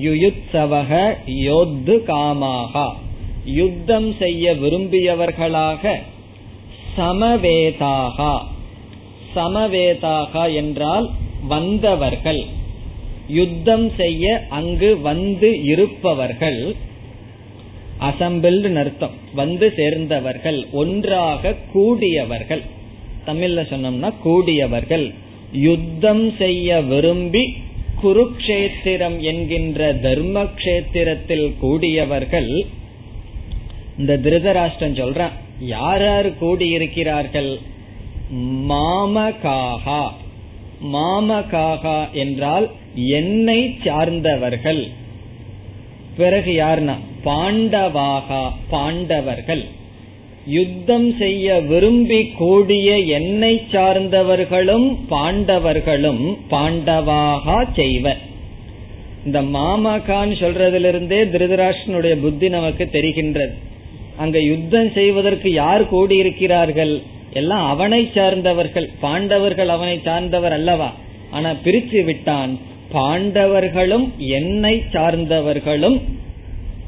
[0.04, 0.92] யுயுத்சவக
[1.26, 2.88] யோத்து காமாகா
[3.46, 5.96] யுத்தம் செய்ய விரும்பியவர்களாக
[6.98, 8.34] சமவேதாகா
[9.36, 11.10] சமவேதாகா என்றால்
[11.48, 12.46] வந்தவர்கள்.
[13.30, 16.76] யுத்தம் செய்ய அங்கு வந்து இருப்பவர்கள்
[18.00, 22.62] அசம்பிள்டு அர்த்தம் வந்து சேர்ந்தவர்கள் ஒன்றாக கூடியவர்கள்.
[23.28, 25.14] தமிழ்ல சொன்னோம்னா கூடியவர்கள்.
[25.52, 27.54] யுத்தம் செய்ய விரும்பி
[28.04, 32.66] குருக்ஷேத்திரம் என்கின்ற தர்ம கஷேத்திரத்தில் கூடியவர்கள்
[33.98, 37.58] இந்த திருதராஷ்டிரன் சொல்றான் யார் யார் கூடியிருக்கிறார்கள்?
[38.70, 40.12] மாமகாகா.
[40.84, 44.88] மாமகாகா என்றால் என்னை சார்ந்தவர்கள்.
[46.18, 46.96] பிறகு யார்னா?
[47.24, 49.64] பாண்டவாகா பாண்டவர்கள்.
[50.48, 58.18] யுத்தம் செய்ய விரும்பி கூடிய என்னை சார்ந்தவர்களும் பாண்டவர்களும் பாண்டவாகா செய்வர்.
[59.26, 63.54] இந்த மாமகான்னு சொல்றதிலிருந்தே திருதராஷ்டனுடைய புத்தி நமக்கு தெரிகின்றது.
[64.18, 67.02] அங்க யுத்தம் செய்வதற்கு யார் கூடியிருக்கிறார்கள்?
[67.32, 70.90] எல்லாம் அவனை சார்ந்தவர்கள் பாண்டவர்கள் அவனை சார்ந்தவர் அல்லவா?
[71.32, 72.54] ஆனா பிரிச்சு விட்டான்
[72.94, 75.98] பாண்டவர்களும் என்னை சார்ந்தவர்களும்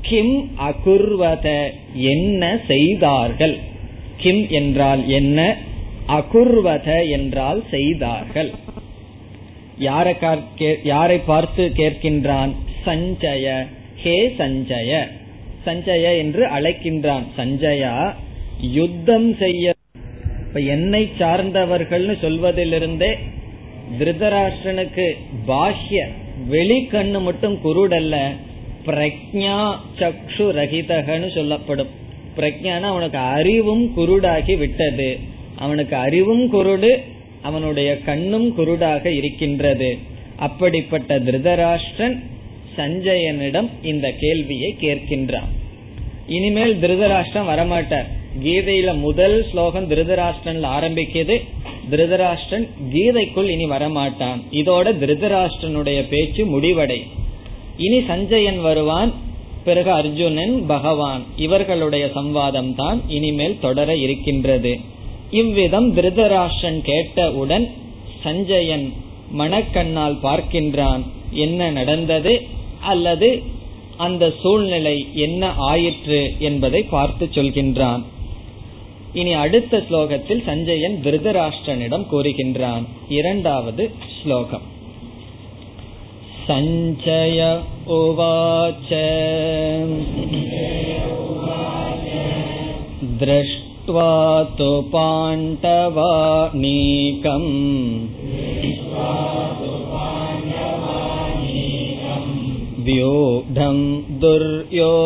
[0.01, 0.35] கிம்
[0.67, 1.47] அகுர்வத
[1.93, 3.55] என்ன செய்தார்கள்?
[4.17, 5.39] கிம் என்றால் என்ன?
[6.07, 8.51] அகுர்வத என்றால் செய்தார்கள்.
[10.83, 12.53] யாரை பார்த்து கேட்கின்றான்?
[12.85, 13.65] சஞ்சய.
[14.03, 14.91] ஹே சஞ்சய.
[15.65, 17.25] சஞ்சய என்று அழைக்கின்றான்.
[17.37, 17.95] சஞ்சயா
[18.73, 19.75] யுத்தம் செய்ய
[20.47, 23.15] இப்ப என்னை சார்ந்தவர்கள்னு சொல்வதிலிருந்தே
[23.99, 26.07] திருதராஷ்டனுக்கு பாஹ்ய
[26.51, 28.15] வெளிக்கண்ணு மட்டும் குருடல்ல
[28.85, 31.87] பிரக்ஞா சக்ஷு ரகிதகன்னு சொல்லப்படும்.
[32.37, 35.19] பிரக்ஞான அவனுக்கு அறிவும் குருடாகி விட்டது.
[35.55, 37.01] அவனுக்கு அறிவும் குருடு
[37.41, 39.97] அவனுடைய கண்ணும் குருடாக இருக்கின்றது.
[40.35, 42.19] அப்படிப்பட்ட திருதராஷ்டிரன்
[42.77, 45.51] சஞ்சயனிடம் இந்த கேள்வியை கேட்கின்றான்.
[46.27, 48.07] இனிமேல் திருதராஷ்டிரம் வரமாட்டார்.
[48.43, 51.35] கீதையில முதல் ஸ்லோகம் திருதராஷ்டிரன்ல ஆரம்பிக்கிறது.
[51.89, 54.39] திருதராஷ்டிரன் கீதைக்குள் இனி வரமாட்டான்.
[54.51, 56.99] இதோட திருதராஷ்டிரனுடைய பேச்சு முடிவடை.
[57.77, 59.13] இனி சஞ்சயன் வருவான்
[59.63, 61.23] பிறகு அர்ஜுனன் பகவான்.
[61.37, 64.79] இவர்களுடைய சம்வாதம் தான் இனிமேல் தொடர இருக்கின்றது.
[65.31, 67.67] இவ்விதம் திருதராஷ்டிரன் கேட்டவுடன்
[68.23, 68.93] சஞ்சயன்
[69.37, 72.33] மணக்கண்ணால் பார்க்கின்றான் என்ன நடந்தது?
[72.81, 73.43] அல்லது
[73.97, 78.03] அந்த சூழ்நிலை என்ன ஆயிற்று என்பதை பார்த்து சொல்கின்றான்.
[79.16, 83.86] இனி அடுத்த ஸ்லோகத்தில் சஞ்சயன் திருதராஷ்டிரனிடம் கூறுகின்றான் இரண்டாவது
[84.18, 84.66] ஸ்லோகம்
[86.46, 87.40] சஞ்சய
[87.96, 88.90] உவாச்ச
[93.22, 94.10] दृष्ट्वा
[94.58, 95.92] तु पाण्डवानीकम्
[102.86, 103.78] व्यूढं
[104.20, 105.00] दुर्योधनस्तदा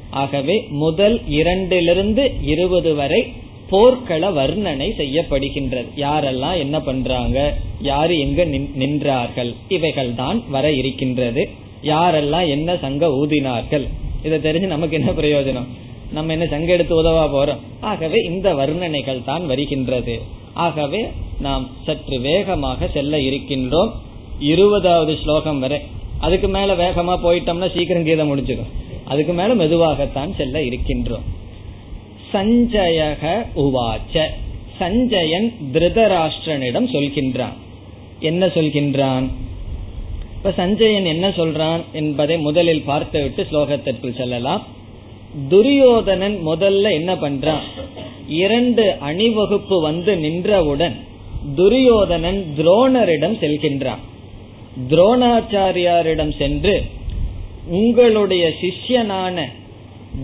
[0.10, 3.34] ஆகவே முதல் இரண்டிலிருந்து இருபது வரை
[3.70, 5.90] போர்க்கள வர்ணனை செய்யப்படுகின்றது.
[5.96, 7.54] யாரெல்லாம் என்ன பண்றாங்க?
[7.82, 8.46] யாரு எங்க
[8.82, 9.56] நின்றார்கள்?
[9.68, 11.50] இவைகள் தான் வர இருக்கின்றது.
[11.84, 13.86] யாரெல்லாம் என்ன சங்க ஊதினார்கள்?
[14.24, 15.68] இதை தெரிஞ்சு நமக்கு என்ன பிரயோஜனம்?
[16.12, 17.62] நம்ம என்ன சங்க எடுத்து உதவா போறோம்?
[17.82, 20.22] ஆகவே இந்த வர்ணனைகள் தான் வருகின்றது.
[20.54, 23.92] ஆகவே நாம் சற்று வேகமாக செல்ல இருக்கின்றோம்.
[24.40, 25.82] இருபதாவது ஸ்லோகம் வரை.
[26.20, 28.70] அதுக்கு மேல வேகமா போயிட்டோம்னா சீக்கிரம் கீதை முடிஞ்சிடும்.
[29.06, 31.22] அதுக்கு மேல மெதுவாகத்தான் செல்ல இருக்கின்றோம்.
[32.34, 34.24] சஞ்சயக உவாச்ச.
[34.80, 37.54] சஞ்சயன் திருதராஷ்டிரனிடம் சொல்கின்றான்.
[38.20, 39.30] என்ன சொல்கின்றான்?
[40.36, 44.64] இப்ப சஞ்சயன் என்ன சொல்றான் என்பதை முதலில் பார்த்துவிட்டு ஸ்லோகத்திற்குள் செல்லலாம்.
[45.50, 47.62] துரியோதனன் முதல்ல என்ன பண்றான்?
[48.28, 51.10] இரண்டு அணிவகுப்பு வந்து நின்றவுடன்
[51.56, 54.02] துரியோதனன் துரோணரிடம் செல்கின்றான்.
[54.90, 56.84] துரோணாச்சாரியாரிடம் சென்று
[57.68, 59.46] உங்களுடைய சிஷ்யனான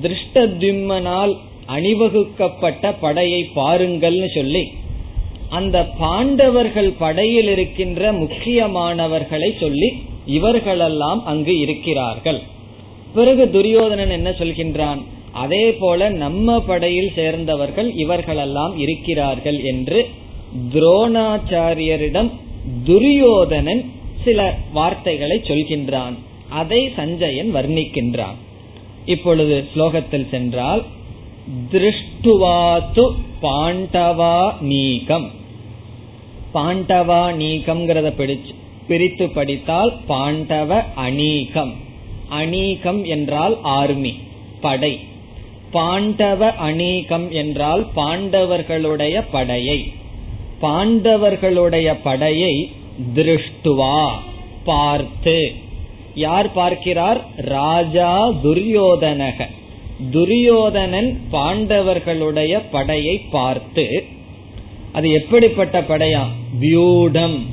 [0.02, 1.34] திருஷ்டத்யும்மனால்
[1.68, 4.72] அணிவகுக்கப்பட்ட படையை பாருங்கள்னு சொல்லி
[5.50, 9.90] அந்த பாண்டவர்கள் படையில் இருக்கின்ற முக்கியமானவர்களை சொல்லி
[10.26, 12.40] இவர்களெல்லாம் அங்கு இருக்கிறார்கள்.
[13.14, 20.08] பிறகு துரியோதனன் என்ன சொல்கின்றான் அதே போல நம்ம படையில் சேர்ந்தவர்கள் இவர்களெல்லாம் இருக்கிறார்கள் என்று
[20.74, 22.32] துரோணாச்சாரியரிடம்
[22.86, 23.92] துரியோதனன்
[24.24, 26.14] சில வார்த்தைகளை சொல்கின்றான்.
[26.50, 28.38] அதை சஞ்சயன் வர்ணிக்கின்றான்.
[29.06, 30.86] இப்பொழுது ஸ்லோகத்தில் சென்றால்
[31.72, 35.32] திருஷ்டுவாத்து பாண்டவா நீகம்.
[36.54, 38.54] பாண்டவா நீகம்ங்கிறத பிடிச்சு
[38.88, 41.74] பிரித்து படித்தால் பாண்டவ அநீகம்.
[42.32, 44.14] அநீகம் என்றால் ஆர்மி
[44.62, 45.00] படை.
[45.72, 49.92] பாண்டவ அநீகம் என்றால் பாண்டவர்களுடைய படையை.
[50.62, 52.72] பாண்டவர்களுடைய படையை
[53.16, 54.10] திருஷ்டுவா
[54.66, 55.54] பார்த்து.
[56.16, 57.26] யார் பார்க்கிறார்?
[57.36, 59.46] ராஜா துரியோதனக.
[60.12, 64.04] துரியோதனன் பாண்டவர்களுடைய படையை பார்த்து
[64.92, 66.24] அது எப்படிப்பட்ட படையா?
[66.62, 67.46] வியூடம்.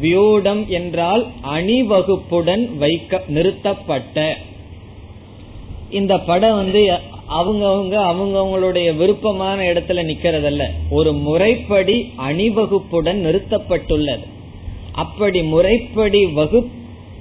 [0.00, 4.36] வியூடம் என்றால் அணிவகுப்புடன் வைக்க நிறுத்தப்பட்ட.
[5.90, 7.00] இந்த படம் வந்து
[7.30, 10.64] அவங்கவுங்க அவங்கவுங்களுடைய விருப்பமான இடத்துல நிக்கிறதல்ல.
[10.90, 14.26] ஒரு முறைப்படி அணிவகுப்புடன் நிறுத்தப்பட்டுள்ளது.
[14.92, 16.66] அப்படி முறைப்படி வகு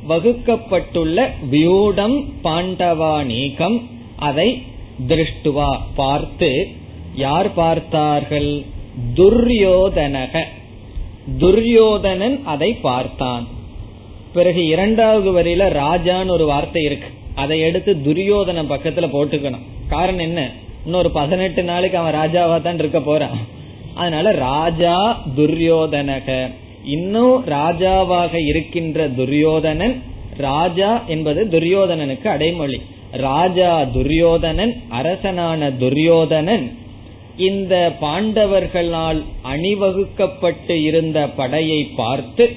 [0.09, 3.81] வகுக்கப்பட்டுள்ள வியூடம் பாண்டவானீகம்
[4.15, 4.61] அதை
[5.07, 6.67] திருஷ்டுவா பார்த்து
[7.15, 8.63] யார் பார்த்தார்கள்?
[9.15, 10.43] துர்யோதனக.
[11.37, 13.47] துர்யோதனன் அதை பார்த்தான்.
[14.33, 17.07] பிறகு இரண்டாவது வரியில ராஜான்னு ஒரு வார்த்தை இருக்கு.
[17.35, 19.65] அதை எடுத்து துரியோதன பக்கத்துல போட்டுக்கணும்.
[19.89, 20.51] காரணம் என்ன?
[20.85, 23.37] இன்னொரு பதினெட்டு நாளைக்கு அவன் ராஜாவா தான் இருக்க போறான்.
[23.95, 26.51] அதனால ராஜா துரியோதனக.
[26.85, 30.03] இன்னும் ராஜாவாக இருக்கின்ற துரியோதனன்
[30.37, 32.81] ராஜா என்பது துரியோதனனுக்கு அடைமொழி.
[33.11, 36.77] ராஜா துரியோதனன் அரசனான துரியோதனன்
[37.37, 42.55] இந்த பாண்டவர்களால் அணிவகுக்கப்பட்டு இருந்த படையை பார்த்து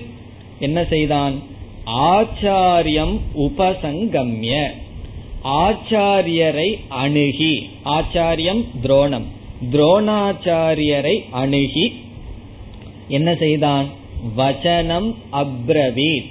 [0.59, 1.43] என்ன செய்தான்?
[1.87, 4.71] ஆச்சாரியம் உபசங்கம்ய.
[5.45, 9.25] ஆச்சாரியரை அணுகி ஆச்சாரியம் துரோணம்.
[9.73, 11.93] துரோணாச்சாரியரை அணுகி
[13.09, 13.87] என்ன செய்தான்?
[14.37, 16.31] வச்சனம் அப்ரவீத்.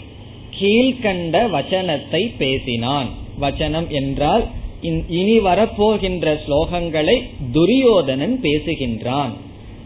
[0.59, 3.09] கீழ்கண்ட வச்சனத்தை பேசினான்.
[3.41, 4.47] வச்சனம் என்றால்
[4.81, 9.31] இனி வரப்போகின்ற ஸ்லோகங்களை துரியோதனன் பேசுகின்றான்.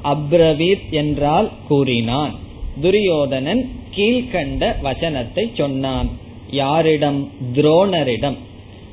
[0.03, 2.35] அப்ரவீத் என்றால் கூறினான்.
[2.81, 6.09] துரியோதனன் கீழ்கண்ட வச்சனத்தை சொன்னான்.
[6.51, 7.31] யாரிடம்?
[7.55, 8.37] துரோணரிடம்.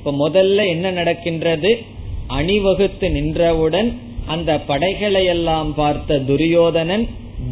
[0.05, 1.79] இப்ப முதல்ல என்ன நடக்கின்றது?
[2.27, 7.09] அணிவகுத்து நின்றவுடன் அந்த படைகளை எல்லாம் பார்த்த துரியோதனன்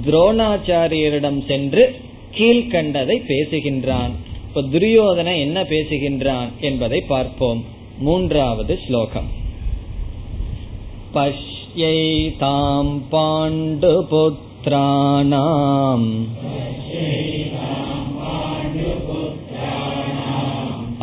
[0.07, 1.95] துரோணாச்சாரியரிடம் சென்று
[2.39, 4.11] கீழ்கண்டதை பேசுகின்றான்.
[4.49, 7.65] இப்ப துரியோதன என்ன பேசுகின்றான் என்பதை பார்ப்போம்.
[7.99, 9.29] மூன்றாவது ஸ்லோகம்.
[13.11, 16.09] பாண்டு புத்திராணாம்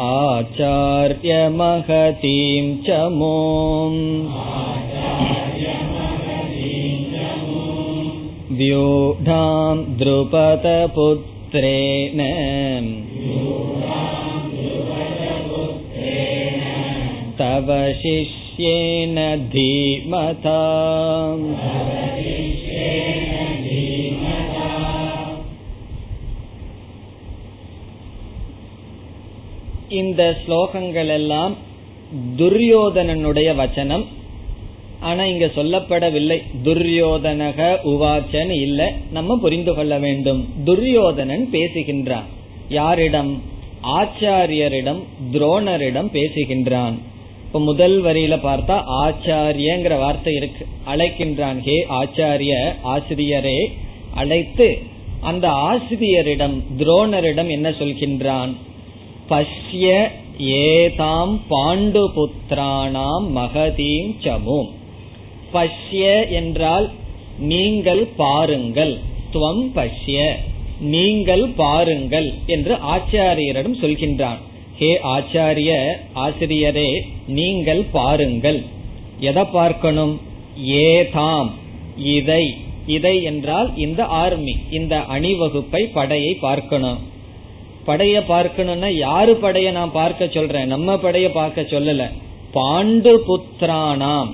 [0.03, 3.93] आचार्य महतीं च मोम्
[8.57, 12.19] व्यूढां द्रुपदपुत्रेण
[17.39, 17.71] तव
[18.01, 19.15] शिष्येन
[19.55, 21.47] धीमताम्
[29.95, 31.55] இந்த ஸ்லோகங்கள் எல்லாம்
[32.37, 34.05] துரியோதனனுடைய வச்சனம்.
[34.99, 36.41] ஆனா இங்க சொல்லப்படவில்லை.
[36.63, 38.93] துரியோதனக உவாச்சன் இல்ல.
[39.11, 40.47] நம்ம புரிந்து கொள்ள வேண்டும்.
[40.65, 42.23] துரியோதனன் பேசுகின்றான்.
[42.69, 43.41] யாரிடம்?
[43.83, 46.93] ஆச்சாரியரிடம் துரோணரிடம் பேசுகின்றான்.
[47.45, 50.67] இப்ப முதல் வரியில பார்த்தா ஆச்சாரியங்கிற வார்த்தை இருக்கு.
[50.87, 53.71] அழைக்கின்றான் ஹே ஆச்சாரிய ஆசிரியரே
[54.13, 54.79] அழைத்து
[55.21, 58.55] அந்த ஆசிரியரிடம் துரோணரிடம் என்ன சொல்கின்றான்?
[59.29, 59.85] பஷ்ய
[60.63, 64.69] ஏதாம் பாண்டு புத்திராணாம் மகதீம் சமும்
[65.53, 66.03] பஷ்ய
[66.39, 66.87] என்றால்
[67.51, 68.93] நீங்கள் பாருங்கள்
[69.33, 70.25] துவம் பஷ்ய
[70.93, 74.39] நீங்கள் பாருங்கள் என்று ஆச்சாரியரிடம் சொல்கின்றான்।
[74.79, 75.71] ஹே ஆச்சாரிய
[76.25, 76.89] ஆசிரியரே
[77.37, 78.59] நீங்கள் பாருங்கள்
[79.29, 80.15] எதை பார்க்கணும்?
[80.87, 81.51] ஏதாம்
[82.17, 82.43] இதை
[82.95, 86.99] இதை என்றால் இந்த ஆர்மி இந்த அணிவகுப்பை படையை பார்க்கணும்.
[87.87, 90.67] படைய பார்க்கணும்னா யாரு படைய நான் பார்க்க சொல்றேன்?
[90.67, 92.11] நம்ம படைய பார்க்க சொல்லல.
[92.53, 94.29] பாண்டு புத்திரானாம்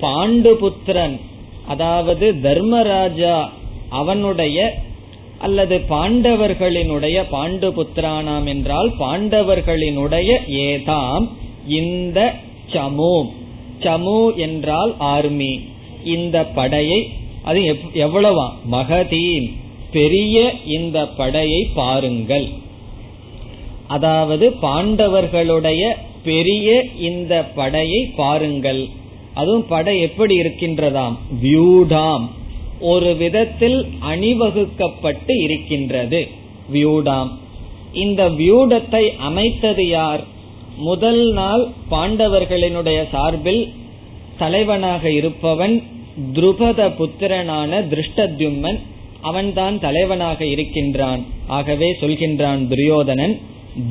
[0.00, 1.20] பாண்டு புத்திரன்
[1.66, 3.52] அதாவது தர்மராஜா
[3.88, 4.74] அவனுடைய
[5.38, 11.28] அல்லது பாண்டவர்களினுடைய பாண்டு புத்திரானாம் என்றால் பாண்டவர்களினுடைய ஏதாம்
[11.66, 12.34] இந்த
[12.72, 13.28] சமு.
[13.80, 15.60] சமு என்றால் ஆர்மி.
[16.04, 17.10] இந்த படையை
[17.42, 17.60] அது
[17.94, 18.50] எவ்வளவா?
[18.72, 19.48] மகதீன்.
[19.92, 22.48] பெரிய இந்த படையை பாருங்கள்.
[23.92, 25.82] அதாவது பாண்டவர்களுடைய
[26.24, 26.66] பெரிய
[27.00, 28.82] இந்த படையை பாருங்கள்.
[29.34, 31.16] அதுவும் படை எப்படி இருக்கின்றதாம்?
[31.42, 32.24] வியூடாம்.
[32.80, 33.78] ஒரு விதத்தில்
[34.12, 36.20] அணிவகுக்கப்பட்டு இருக்கின்றது.
[36.72, 37.30] வியூடாம்.
[37.92, 40.22] இந்த வியூடத்தை அமைத்தது யார்?
[40.76, 43.62] முதல் நாள் பாண்டவர்களினுடைய சார்பில்
[44.38, 45.76] தலைவனாக இருப்பவன்
[46.34, 48.78] துருபத புத்திரனான திருஷ்டத்யும்மன்
[49.20, 51.22] அவன்தான் தலைவனாக இருக்கின்றான்.
[51.46, 53.34] ஆகவே சொல்கின்றான் துரியோதனன்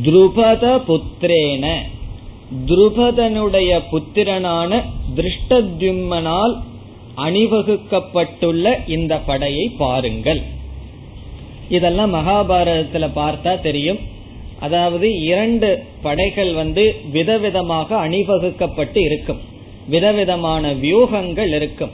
[0.06, 1.66] துருபத புத்திரேன
[2.70, 4.82] துருபதனுடைய புத்திரனான
[5.18, 6.54] திருஷ்டத்யும்மனால்
[7.26, 8.66] அணிவகுக்கப்பட்டுள்ள
[8.96, 10.42] இந்த படையை பாருங்கள்.
[11.70, 14.00] இதெல்லாம் மகாபாரதத்துல பார்த்தா தெரியும்.
[14.60, 19.42] அதாவது இரண்டு படைகள் வந்து விதவிதமாக அணிவகுக்கப்பட்டு இருக்கும்.
[19.88, 21.94] விதவிதமான வியூகங்கள் இருக்கும்.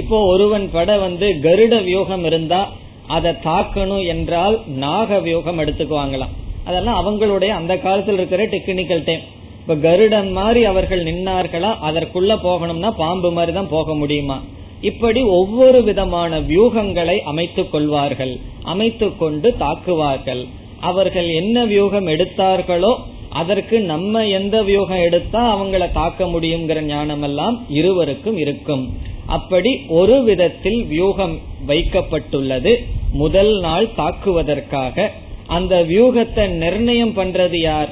[0.00, 2.68] இப்போ ஒருவன் படை வந்து கருட வியூகம் இருந்தா
[3.06, 6.34] அதை தாக்கணும் என்றால் நாக வியூகம் எடுத்துக்குவாங்களாம்.
[6.64, 9.24] அதெல்லாம் அவங்களுடைய அந்த காலத்தில் இருக்கிற டெக்னிக்கல் டைம்
[9.60, 11.70] இப்ப கருடன் மாதிரி அவர்கள் நின்னார்களா?
[11.88, 14.36] அதற்குள்ள போகணும்னா பாம்பு மாதிரி தான் போக முடியுமா?
[14.80, 18.34] இப்படி ஒவ்வொரு விதமான வியூகங்களை அமைத்துக் கொள்வார்கள்.
[18.62, 20.42] அமைத்து கொண்டு தாக்குவார்கள்.
[20.80, 22.92] அவர்கள் என்ன வியூகம் எடுத்தார்களோ
[23.40, 28.84] அதற்கு நம்ம எந்த வியூகம் எடுத்தா அவங்கள தாக்க முடியுங்கிற ஞானம் எல்லாம் இருவருக்கும் இருக்கும்.
[29.26, 31.36] அப்படி ஒரு விதத்தில் வியூகம்
[31.66, 32.72] வைக்கப்பட்டுள்ளது.
[33.12, 35.10] முதல் நாள் தாக்குவதற்காக
[35.52, 37.88] அந்த வியூகத்தை நிர்ணயம் பண்றது யார்?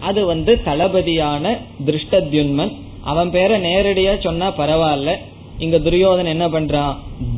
[0.00, 1.56] அது வந்து தளபதியான
[1.86, 2.72] திருஷ்டத்யுன்மன்.
[3.04, 5.16] அவன் பேரை நேரடியா சொன்னா பரவாயில்ல.
[5.58, 6.94] இங்க துரியோதன் என்ன பண்றான்?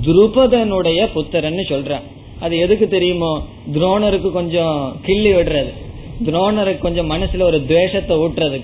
[0.07, 2.07] துருபதனுடைய புத்திரன்னு சொல்றான்.
[2.41, 3.33] அது எதுக்கு தெரியுமோ?
[3.75, 5.73] துரோணருக்கு கொஞ்சம் கிள்ளி விடுறது.
[6.25, 8.61] துரோணருக்கு கொஞ்சம் மனசுல ஒரு துவேஷத்தை ஊட்டுறது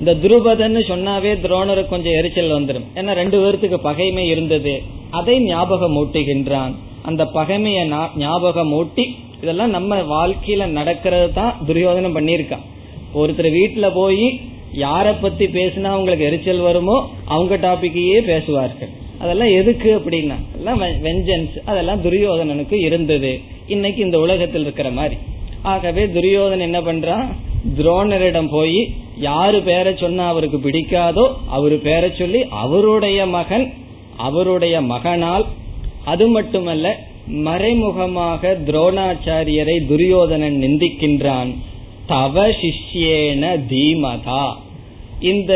[0.00, 4.74] இந்த துருபதன்னு சொன்னாவே துரோணருக்கு கொஞ்சம் எரிச்சல் வந்துடும் ஏன்னா ரெண்டு பேர்த்துக்கு பகைமை இருந்தது.
[5.18, 6.74] அதை ஞாபகம் ஊட்டுகின்றான்
[7.08, 7.80] அந்த பகைமைய
[8.24, 9.06] ஞாபகம் ஊட்டி
[9.42, 12.64] இதெல்லாம் நம்ம வாழ்க்கையில நடக்கிறது தான் துரியோதனம் பண்ணியிருக்கான்.
[13.20, 14.26] ஒருத்தர் வீட்டுல போய்
[14.84, 16.96] யார பத்தி பேசினா அவங்களுக்கு எரிச்சல் வருமோ
[17.34, 18.92] அவங்க டாபிக்கையே பேசுவார்கள்.
[19.22, 23.32] அதெல்லாம் எதுக்கு அப்படின்னா எல்லாம் வெஞ்சன்ஸ் அதெல்லாம் துரியோதனனுக்கு இருந்தது.
[23.74, 25.18] இன்னைக்கு இந்த உலகத்தில் இருக்கிற மாதிரி.
[25.72, 27.28] ஆகவே துரியோதன் என்ன பண்றான்?
[27.78, 33.72] துரோணரிடம் போய் யாரு பேரை சொன்னா அவருக்கு பிடிக்காதோ அவரு பேரை சொல்லி அவருடைய மகன்
[34.16, 35.44] அவருடைய மகனால்
[36.04, 41.54] அது மட்டுமல்ல மறைமுகமாக துரோணாச்சாரியரை துரியோதனன் நிந்திக்கின்றான்.
[42.06, 44.52] தவ சிஷ்யேன தீமதா.
[45.20, 45.54] இந்த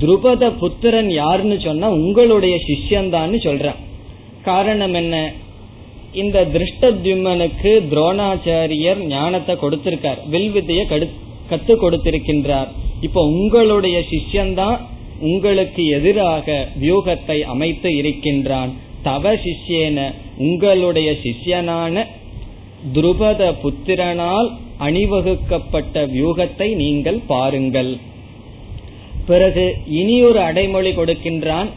[0.00, 3.80] துருபத புத்திரன் யாருன்னு சொன்னா உங்களுடைய சிஷ்யந்தான்னு சொல்றான்.
[4.42, 5.32] காரணம் என்ன?
[6.20, 10.20] இந்த திருஷ்டத்யுமனுக்கு துரோணாச்சாரியர் ஞானத்தை கொடுத்திருக்கார்.
[10.32, 10.82] வில்வித்தைய
[11.50, 12.70] கத்து கொடுத்திருக்கின்றார்.
[13.06, 14.78] இப்ப உங்களுடைய சிஷ்யன்தான்
[15.20, 16.46] உங்களுக்கு எதிராக
[16.80, 18.72] வியூகத்தை அமைத்து இருக்கின்றான்.
[19.02, 19.98] தவ சிஷ்யேன
[20.38, 22.04] உங்களுடைய சிஷ்யனான
[22.94, 24.48] துருபத புத்திரனால்
[24.86, 27.92] அணிவகுக்கப்பட்ட வியூகத்தை நீங்கள் பாருங்கள்.
[29.26, 29.66] பிறகு
[30.00, 31.68] இனி ஒரு அடைமொழி கொடுக்கின்றான்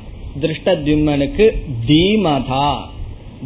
[0.42, 1.48] திருஷ்டத்யும்மனுக்கு
[1.88, 2.70] தீமதா.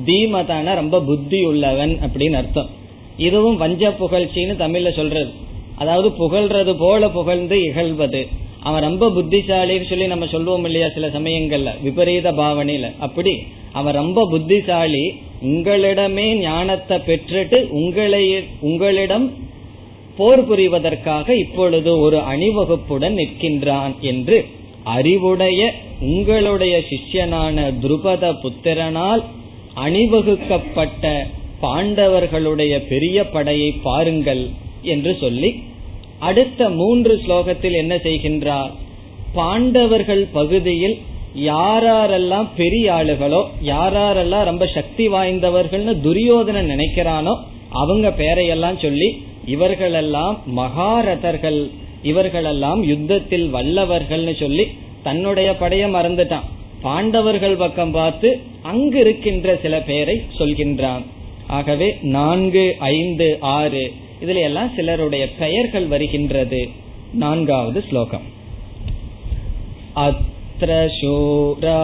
[0.05, 2.69] தீமதான ரொம்ப புத்தி உள்ளவன் அப்படின்னு அர்த்தம்.
[3.17, 5.31] இதுவும் வஞ்ச புகழ்ச்சின்னு தமிழ்ல சொல்றது.
[5.75, 8.27] அதாவது புகழ்றது போல புகழ்ந்து இகழ்வது.
[8.63, 12.85] அவன் ரொம்ப புத்திசாலின்னு சொல்லி நம்ம சொல்லுவோம் இல்லையா சில சமயங்கள்ல விபரீத பாவனையில.
[12.99, 13.33] அப்படி
[13.71, 19.33] அவன் ரொம்ப புத்திசாலி உங்களிடமே ஞானத்தை பெற்றுட்டு உங்களை உங்களிடம்
[20.17, 24.45] போர் புரிவதற்காக இப்பொழுது ஒரு அணிவகுப்புடன் நிற்கின்றான் என்று
[24.83, 29.23] அறிவுடைய உங்களுடைய சிஷ்யனான துருபத புத்திரனால்
[29.75, 31.27] அணிவகுக்கப்பட்ட
[31.61, 34.49] பாண்டவர்களுடைய பெரிய படையை பாருங்கள்
[34.81, 35.63] என்று சொல்லி
[36.19, 38.71] அடுத்த மூன்று ஸ்லோகத்தில் என்ன செய்கின்றார்?
[39.33, 40.97] பாண்டவர்கள் பகுதியில்
[41.35, 47.35] யாரெல்லாம் பெரிய ஆளுகளோ யாரெல்லாம் ரொம்ப சக்தி வாய்ந்தவர்கள்னு துரியோதனன் நினைக்கிறானோ
[47.69, 51.69] அவங்க பேரையெல்லாம் சொல்லி இவர்களெல்லாம் மகாரதர்கள்
[52.03, 54.67] இவர்களெல்லாம் யுத்தத்தில் வல்லவர்கள்னு சொல்லி
[55.03, 56.43] தன்னுடைய படைய மறந்துட்டான்.
[56.82, 61.02] பாண்டவர்கள் பக்கம் பார்த்து அங்கு இருக்கின்ற சில பேரை சொல்கின்றான்
[61.48, 66.68] ஆகவே நான்கு ஐந்து ஆறு இதுல எல்லாம் சிலருடைய பெயர்கள் வருகின்றது
[67.14, 68.22] நான்காவது ஸ்லோகம்
[70.04, 71.80] அத்திர சூரா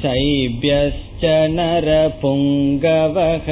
[0.02, 1.24] शैब्यश्च
[1.56, 3.48] नरपुङ्गवः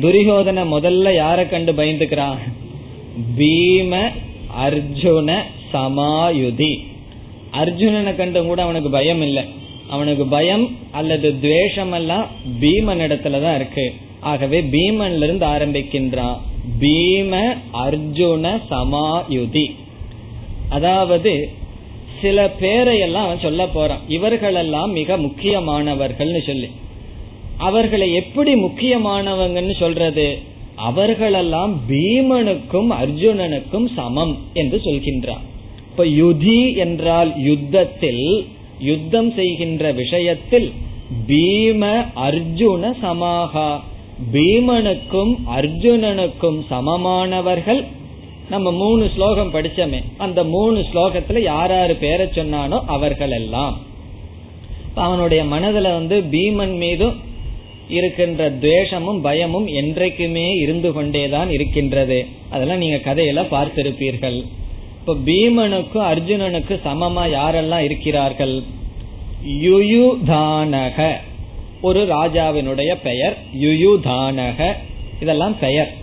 [0.01, 2.37] துரியோதன முதல்ல யாரை கண்டு பயந்துக்கிறான்?
[3.37, 3.93] பீம
[4.65, 5.29] அர்ஜுன
[5.73, 6.71] சமாயுதி.
[7.53, 9.43] அர்ஜுனனை கண்டு கூட அவனுக்கு பயம் இல்லை.
[9.89, 12.27] அவனுக்கு பயம் அல்லது துவேஷம் எல்லாம்
[12.59, 13.93] பீமன் இடத்துலதான் இருக்கு.
[14.19, 16.37] ஆகவே பீமன்ல இருந்து ஆரம்பிக்கின்றான்.
[16.79, 17.41] பீம
[17.85, 19.67] அர்ஜுன சமாயுதி.
[20.69, 21.33] அதாவது
[22.21, 23.99] சில பேரையெல்லாம் அவன் சொல்ல போறான்.
[24.07, 26.67] இவர்களெல்லாம் மிக முக்கியமானவர்கள்னு சொல்லி.
[27.57, 30.37] அவர்களை எப்படி முக்கியமானவங்கன்னு சொல்றது?
[30.75, 35.45] அவர்களெல்லாம் பீமனுக்கும் அர்ஜுனனுக்கும் சமம் என்று சொல்கின்றான்.
[35.91, 38.45] இப்ப யுதி என்றால் யுத்தத்தில்
[38.79, 40.71] யுத்தம் செய்கின்ற விஷயத்தில்
[41.27, 43.83] பீம அர்ஜுன சமாகா.
[44.33, 47.85] பீமனுக்கும் அர்ஜுனனுக்கும் சமமானவர்கள்
[48.49, 53.85] நம்ம மூணு ஸ்லோகம் படிச்சோமே அந்த மூணு ஸ்லோகத்துல யார் யாரு பேரை சொன்னானோ அவர்கள் எல்லாம்
[54.95, 57.25] அவனுடைய மனதுல வந்து பீமன் மீதும்
[57.89, 62.25] இருக்கின்ற துவேஷமும் பயமும் என்றைக்குமே இருந்து கொண்டேதான் இருக்கின்றது.
[62.49, 64.45] அதெல்லாம் நீங்க கதையில பார்த்திருப்பீர்கள்.
[64.99, 68.63] இப்ப பீமனுக்கும் அர்ஜுனனுக்கு சமமா யாரெல்லாம் இருக்கிறார்கள்?
[69.47, 71.11] யுயுதானக
[71.81, 73.37] ஒரு ராஜாவினுடைய பெயர்.
[73.61, 74.73] யுயுதானக
[75.21, 75.93] இதெல்லாம் பெயர்.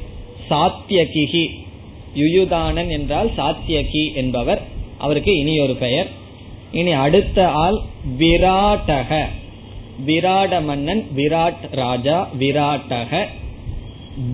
[0.51, 1.63] சாத்தியகிகி
[2.15, 4.63] யுயுதானன் என்றால் சாத்தியகி என்பவர்.
[4.99, 6.09] அவருக்கு இனி ஒரு பெயர்.
[6.73, 7.81] இனி அடுத்த ஆள்
[8.19, 9.25] விராட்டக.
[10.07, 13.25] விராட மன்னன் விராட் ராஜா விராட்டக.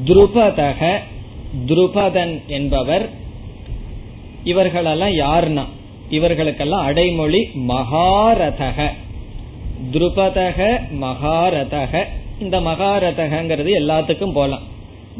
[0.04, 0.98] துருபதக
[1.66, 3.08] துருபதன் என்பவர்.
[4.44, 5.64] இவர்களெல்லாம் யாருன்னா?
[6.10, 8.90] இவர்களுக்கெல்லாம் அடைமொழி மகாரதக.
[9.92, 12.04] துருபதக மகாரதக.
[12.40, 14.62] இந்த மகாரதகங்கிறது எல்லாத்துக்கும் போலாம்.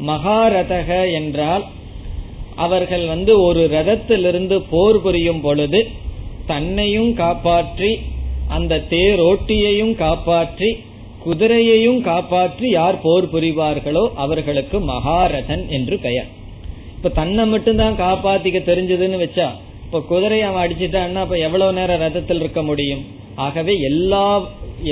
[0.06, 1.64] மகாரதக என்றால்
[2.64, 5.80] அவர்கள் வந்து ஒரு ரதத்திலிருந்து போர் புரியும் பொழுது
[6.50, 7.90] தன்னையும் காப்பாற்றி
[8.56, 10.70] அந்த தேரோட்டியையும் காப்பாற்றி
[11.24, 16.28] குதிரையையும் காப்பாற்றி யார் போர் புரிவார்களோ அவர்களுக்கு மகாரதன் என்று பெயர்.
[16.96, 19.48] இப்ப தன்னை மட்டும்தான் காப்பாத்திக்க தெரிஞ்சதுன்னு வச்சா
[19.84, 23.02] இப்ப குதிரையை அவன் அடிச்சுட்டான்னா இப்ப எவ்வளவு நேரம் ரதத்தில் இருக்க முடியும்?
[23.44, 24.26] ஆகவே எல்லா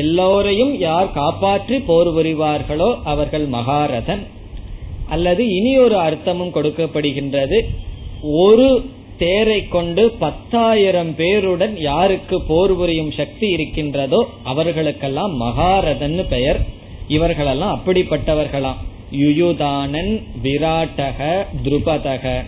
[0.03, 4.23] எல்லோரையும் யார் காப்பாற்றி போர் புரிவார்களோ அவர்கள் மகாரதன்.
[5.09, 7.59] அல்லது இனி ஒரு அர்த்தமும் கொடுக்கப்படுகின்றது.
[8.23, 8.85] ஒரு
[9.19, 16.61] தேரை கொண்டு பத்தாயிரம் பேருடன் யாருக்கு போர் புரியும் சக்தி இருக்கின்றதோ அவர்களுக்கெல்லாம் மகாரதன் பெயர்.
[17.09, 18.81] இவர்களெல்லாம் அப்படிப்பட்டவர்களாம்.
[19.13, 22.45] யுயுதானன் விராட்டக துருபதக.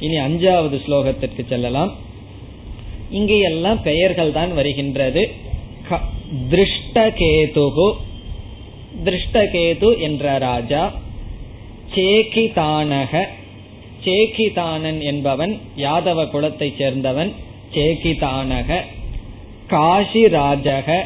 [0.00, 1.92] இனி அஞ்சாவது ஸ்லோகத்திற்கு செல்லலாம்.
[3.10, 5.30] இங்கே எல்லாம் பெயர்கள் தான் வருகின்றது.
[6.50, 7.88] திருஷ்டகேதுகு.
[9.04, 10.82] திருஷ்டகேது என்ற ராஜா.
[11.94, 13.24] சேகிதானக.
[14.04, 17.32] சேகிதானன் என்பவன் யாதவ குலத்தைச் சேர்ந்தவன்
[17.74, 18.80] சேகிதானக.
[19.70, 21.00] காஷி ராஜக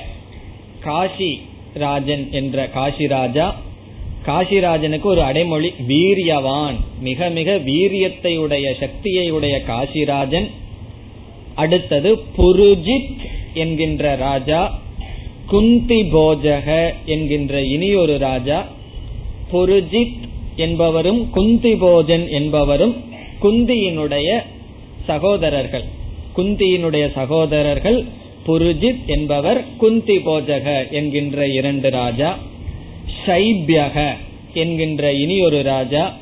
[0.85, 1.41] காஷி
[1.74, 3.55] ராஜன் என்ற காஷிராஜா
[4.26, 6.74] காசிராஜனுக்கு ஒரு அடைமொழி வீரியவான்.
[7.01, 10.51] மிக மிக வீரியத்தை உடைய சக்தியை உடைய காசிராஜன்.
[11.55, 13.16] அடுத்தது புருஜித்
[13.55, 14.78] என்கின்ற ராஜா.
[15.47, 18.66] குந்தி போஜக என்கின்ற இனியொரு ராஜா.
[19.53, 20.28] புருஜித்
[20.61, 22.94] என்பவரும் குந்தி போஜன் என்பவரும்
[23.42, 24.42] குந்தியினுடைய
[25.06, 25.84] சகோதரர்கள்.
[26.36, 28.04] குந்தியினுடைய சகோதரர்கள்
[28.46, 32.38] புருஜித் என்பவர் குந்தி போஜக என்கின்ற இரண்டு ராஜா
[33.26, 34.11] சைபியக
[34.54, 36.16] என்கின்ற இனி ஒரு ராஜா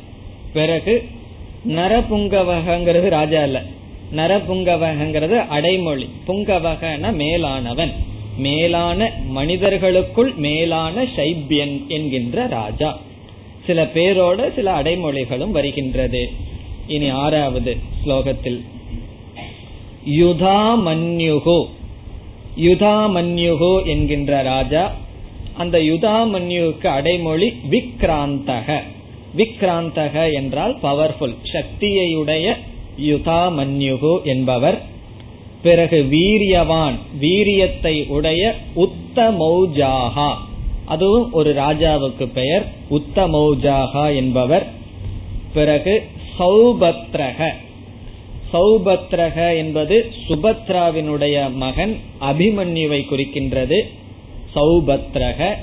[0.52, 1.04] பிறகு
[1.68, 3.62] நரபுங்கவகங்கிறது ராஜா இல்ல
[4.16, 6.08] நரபுங்கவகங்கிறது அடைமொழி.
[6.28, 7.92] புங்கவகன மேலானவன்.
[8.38, 12.98] மேலான மனிதர்களுக்குள் மேலான சைபியன் என்கின்ற ராஜா.
[13.68, 16.30] சில பேரோட சில அடைமொழிகளும் வருகின்றது.
[16.86, 18.60] இனி ஆறாவது ஸ்லோகத்தில்.
[20.10, 21.64] யுதாமன்யுகு.
[22.56, 24.94] யுதாமன்யுகு என்கின்ற ராஜா
[25.54, 28.82] அந்த யுதாமன்யுக்கு அடைமொழி விக்ராந்தக.
[29.36, 32.56] விக்ராந்தக என்றால் பவர்ஃபுல் சக்தியையுடைய
[33.00, 34.82] யுதாமன்யுகு என்பவர்.
[35.62, 40.34] பிறகு வீரியவான் வீரியத்தை உடைய உத்தமௌஜாகா
[40.88, 44.66] அதுவும் ஒரு ராஜாவுக்கு பெயர் உத்தமௌஜாகா என்பவர்.
[45.54, 46.02] பிறகு
[46.38, 47.48] சௌபத்ரக.
[48.52, 53.82] சௌபத்ரக என்பது சுபத்ராவினுடைய மகன் அபிமன்யுவை குறிக்கின்றது.
[54.54, 55.54] சௌபத்ரக.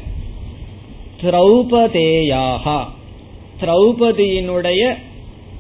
[1.24, 2.84] திரௌபதேயாகா.
[3.62, 4.96] திரௌபதியினுடைய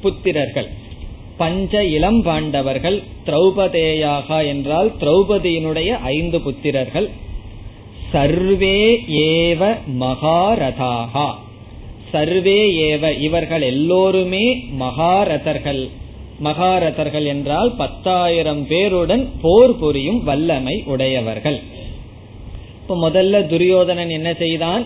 [0.03, 0.68] புத்திரர்கள்.
[1.38, 7.09] பஞ்ச இளம் பாண்டவர்கள் திரௌபதேயாகா என்றால் திரௌபதியினுடைய ஐந்து புத்திரர்கள்.
[8.16, 9.61] சர்வே ஏவ
[9.99, 11.28] மகாரதாகா.
[12.11, 12.59] சர்வே
[12.89, 15.89] ஏவ இவர்கள் எல்லோருமே மகாரதர்கள்.
[16.43, 21.59] மகாரதர்கள் என்றால் பத்தாயிரம் பேருடன் போர் புரியும் வல்லமை உடையவர்கள்.
[22.82, 24.86] இப்ப முதல்ல துரியோதனன் என்ன செய்தான்?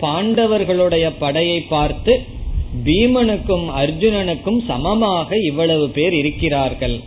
[0.00, 2.20] பாண்டவர்களுடைய படையை பார்த்து
[2.84, 7.00] பீமனுக்கும் அர்ஜுனனுக்கும் சமமாக இவ்வளவு பேர் இருக்கிறார்கள்.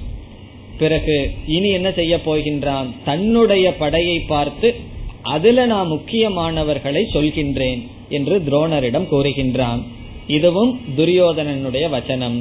[0.77, 2.89] பிறகு இனி என்ன செய்ய போகின்றான்?
[3.05, 4.91] தன்னுடைய படையை பார்த்து
[5.26, 9.82] அதுல நான் முக்கியமானவர்களை சொல்கின்றேன் என்று துரோணரிடம் கூறுகின்றான்
[10.28, 12.38] இதுவும் துரியோதனனுடைய வச்சனம்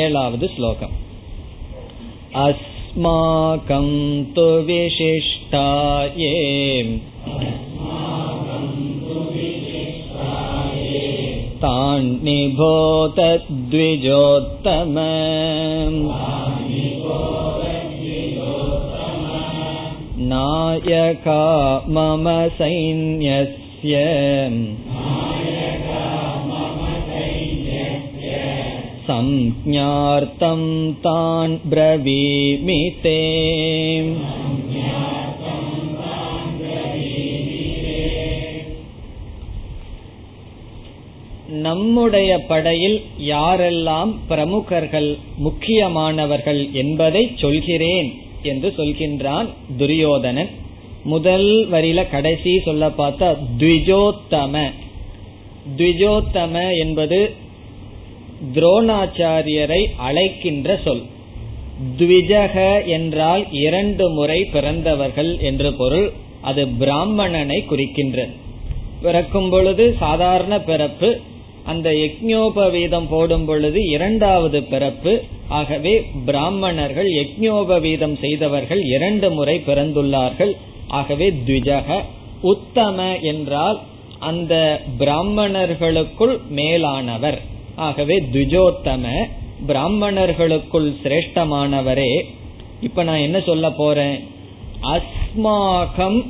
[0.00, 0.96] ஏழாவது ஸ்லோகம்
[2.40, 3.94] அஸ்மாகம்
[4.34, 6.34] து விசிஷ்டாயே
[11.62, 13.18] तान्निबोध
[13.70, 14.96] द्विजोत्तम
[20.30, 21.42] नायका
[21.88, 22.26] मम
[22.58, 23.94] सैन्यस्य
[29.06, 30.62] संज्ञार्थं
[31.04, 33.18] तान् ब्रवीमि ते
[41.62, 48.10] நம்முடைய படையில் யாரெல்லாம் பிரமுகர்கள் முக்கியமானவர்கள் என்பதை சொல்கிறேன்
[48.45, 50.49] என்று சொல்கின்றான் துரியோதனன்.
[51.03, 54.71] முதல் வரியில கடைசி சொல்ல பார்த்தா த்விஜோத்தம.
[55.77, 57.33] த்விஜோத்தம என்பது
[58.55, 61.03] துரோணாச்சாரியரை அழைக்கின்ற சொல்.
[61.97, 66.11] த்விஜக என்றால் இரண்டு முறை பிறந்தவர்கள் என்று பொருள்.
[66.41, 68.35] அது பிராமணனை குறிக்கின்றது.
[69.01, 71.19] பிறக்கும் பொழுது சாதாரண பிறப்பு
[71.65, 75.23] அந்த யக்ஞோபவீதம் போடும் பொழுது இரண்டாவது பிறப்பு.
[75.47, 80.53] ஆகவே பிராமணர்கள் யக்ஞோபவீதம் செய்தவர்கள் இரண்டு முறை பிறந்துள்ளார்கள்.
[80.87, 82.01] ஆகவே த்விஜக
[82.41, 83.79] உத்தம என்றால்
[84.19, 87.41] அந்த பிராமணர்களுக்குள் மேலானவர்.
[87.75, 89.05] ஆகவே த்விஜோத்தம
[89.67, 92.21] பிராமணர்களுக்குள் சிரேஷ்டமானவரே.
[92.81, 94.17] இப்ப நான் என்ன சொல்ல போறேன்?
[94.81, 96.25] அஸ்மாகம்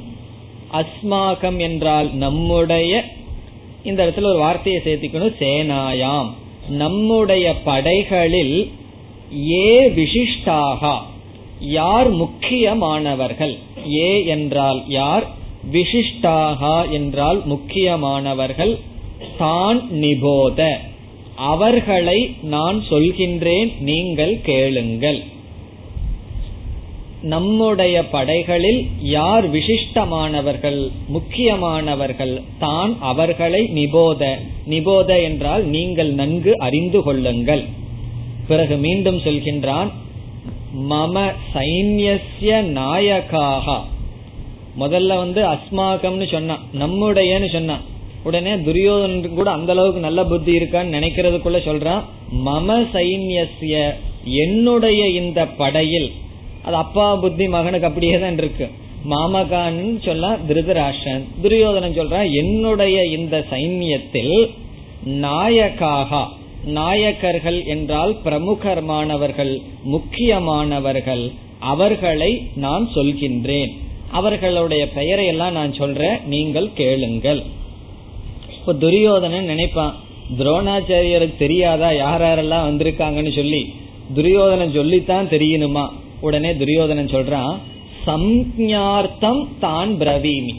[0.71, 3.03] அஸ்மாகம் என்றால் நம்முடைய
[3.85, 5.33] இந்த இடத்துல ஒரு வார்த்தையை சேர்த்திக்கணும்.
[5.39, 6.29] சேனாயாம்.
[6.69, 8.71] நம்முடைய படைகளில்
[9.51, 10.97] ஏ விசிஷ்டாக.
[11.59, 13.57] யார் முக்கியமானவர்கள்?
[13.93, 15.27] ஏ என்றால் யார்?
[15.71, 18.79] விசிஷ்டாகா என்றால் முக்கியமானவர்கள்.
[19.37, 20.77] தான் நிபோத.
[21.35, 25.23] அவர்களை நான் சொல்கின்றேன் நீங்கள் கேளுங்கள்.
[27.33, 28.81] நம்முடைய படைகளில்
[29.15, 30.79] யார் விசிஷ்டமானவர்கள்
[31.15, 34.21] முக்கியமானவர்கள் தான் அவர்களை நிபோத.
[34.73, 37.63] நிபோத என்றால் நீங்கள் நன்கு அறிந்து கொள்ளுங்கள்.
[38.49, 39.89] பிறகு மீண்டும் சொல்கின்றான்
[40.91, 43.77] மம சைன்யசிய நாயகாக
[44.81, 47.83] முதல்ல வந்து அஸ்மாகம்னு சொன்னான் நம்முடையன்னு சொன்னான்.
[48.27, 52.03] உடனே துரியோதனன் கூட அந்த அளவுக்கு நல்ல புத்தி இருக்கான்னு நினைக்கிறதுக்குள்ள சொல்றான்
[52.47, 53.75] மம சைன்யசிய
[54.43, 56.09] என்னுடைய இந்த படையில்
[56.65, 58.67] அது அப்பா புத்தி மகனுக்கு அப்படியே தான் இருக்கு.
[59.09, 64.35] மாமகான்னு சொல்ல திருதராஷன் துரியோதனன் சொல்றான் என்னுடைய இந்த சைன்யத்தில்
[65.25, 66.21] நாயக்காக
[66.65, 71.25] நாயக்கர்கள் என்றால் பிரமுகர்மானவர்கள் முக்கியமானவர்கள்
[71.59, 73.71] அவர்களை நான் சொல்கின்றேன்.
[74.11, 77.41] அவர்களுடைய பெயரை எல்லாம் நான் சொல்றேன் நீங்கள் கேளுங்கள்.
[78.59, 79.93] இப்ப துரியோதனன் நினைப்பான்
[80.37, 81.91] துரோணாச்சாரியருக்கு தெரியாதா?
[81.93, 83.61] யார் யாரெல்லாம் வந்திருக்காங்கன்னு சொல்லி.
[84.15, 85.85] துரியோதனன் சொல்லித்தான் தெரியணுமா?
[86.25, 87.55] உடனே துரியோதனன் சொல்றான்
[88.05, 90.55] சம்ஞார்த்தம் தான் பிரவீமி.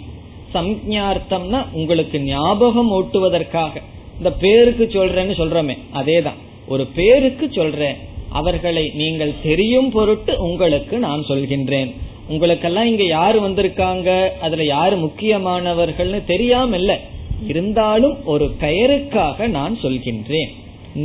[0.54, 3.74] சம்ஞார்த்தம்னா உங்களுக்கு ஞாபகம் ஓட்டுவதற்காக.
[4.16, 6.38] இந்த பேருக்கு சொல்றேன்னு சொல்றோமே அதேதான்.
[6.68, 7.96] ஒரு பேருக்கு சொல்றேன்
[8.30, 11.90] அவர்களை நீங்கள் தெரியும் பொருட்டு உங்களுக்கு நான் சொல்கின்றேன்.
[12.28, 14.08] உங்களுக்கெல்லாம் இங்க யாரு வந்திருக்காங்க
[14.40, 16.94] அதுல யாரு முக்கியமானவர்கள்னு தெரியாம இல்ல
[17.48, 20.52] இருந்தாலும் ஒரு பெயருக்காக நான் சொல்கின்றேன்.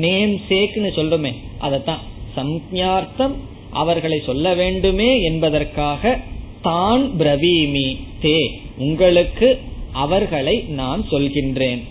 [0.04, 1.32] நேம் சேக்னு சொல்றோமே
[1.62, 2.04] அதத்தான்.
[2.36, 3.36] சம்ஞார்த்தம்
[3.72, 6.20] அவர்களை சொல்ல வேண்டுமே என்பதற்காக
[6.62, 8.48] தான் பிரவீமி தே
[8.78, 9.60] உங்களுக்கு
[9.92, 11.82] அவர்களை நான் சொல்கின்றேன்.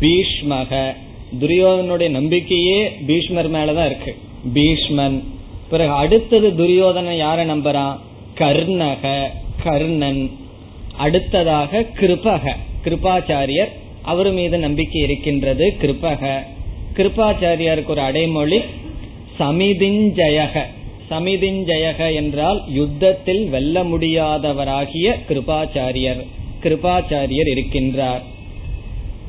[0.00, 0.94] பீஷ்மக.
[1.40, 4.16] துரியோதனுடைய நம்பிக்கையே பீஷ்மர் மேலதான் இருக்கு.
[4.54, 5.22] பீஷ்மன்.
[5.70, 7.98] பிறகு அடுத்தது துரியோதனன் யார நம்புறான்
[8.38, 9.26] கர்ணக.
[9.62, 10.30] கர்ணன்.
[10.96, 12.50] அடுத்ததாக கிருபக.
[12.84, 13.68] கிருபாச்சாரியர்
[14.06, 15.76] அவர் மீது நம்பிக்கை இருக்கின்றது.
[15.82, 16.38] கிருபக.
[16.94, 18.60] கிருபாச்சாரியாருக்கு ஒரு அடைமொழி
[19.38, 20.62] சமிதிஞ்சயக.
[21.10, 26.22] சமிதிஞ்சயக என்றால் யுத்தத்தில் வெல்ல முடியாதவராகிய கிருபாச்சாரியர்
[26.62, 28.22] கிருபாச்சாரியர் இருக்கின்றார்.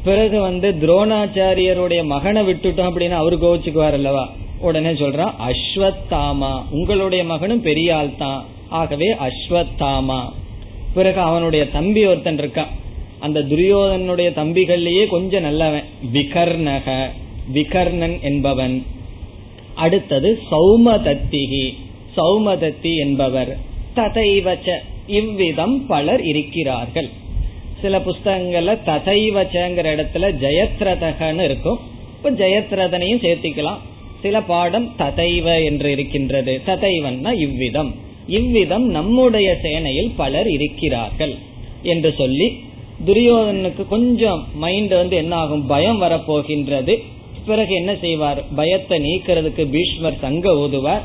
[0.04, 4.30] பிறகு வந்து துரோணாச்சாரியருடைய மகனை விட்டுட்டோம் அப்படின்னு அவரு கோவிச்சுக்குவார் அல்லவா?
[4.60, 6.64] உடனே சொல்றான் அஸ்வத்தாமா.
[6.72, 10.22] உங்களுடைய மகனும் பெரிய ஆள் தான் ஆகவே அஸ்வத்தாமா.
[10.94, 12.72] பிறகு அவனுடைய தம்பி ஒருத்தன் இருக்கான்.
[13.20, 15.84] அந்த துரியோதனுடைய தம்பிகள்லயே கொஞ்சம் நல்லவன்.
[16.14, 17.06] விகர்ணக
[17.54, 18.86] விகர்ணன் என்பவன்.
[19.76, 21.74] அடுத்தது சௌமதத்திகி
[22.18, 23.58] சௌமதத்தி என்பவர்.
[23.96, 24.72] ததைவச்ச
[25.08, 27.10] இவ்விதம் பலர் இருக்கிறார்கள்.
[27.82, 31.80] சில புஸ்தகங்கள்ல ததைவச்சங்கிற இடத்துல ஜெயத்ரதகன்னு இருக்கும்.
[32.18, 33.78] இப்ப ஜெயத்ரதனையும் சேர்த்திக்கலாம்.
[34.22, 36.62] சில பாடம் ததைவ என்று இருக்கின்றது.
[36.66, 37.96] ததைவன்னா இவ்விதம்.
[38.28, 41.36] இவ்விதம் நம்முடைய சேனையில் பலர் இருக்கிறார்கள்
[41.84, 42.66] என்று சொல்லி
[43.06, 47.04] துரியோதனுக்கு கொஞ்சம் மைண்ட் வந்து என்ன ஆகும் பயம் வரப்போகின்றது.
[47.46, 48.44] பிறகு என்ன செய்வார்?
[48.56, 51.02] பயத்தை நீக்கிறதுக்கு பீஷ்மர் சங்க ஊதுவார்.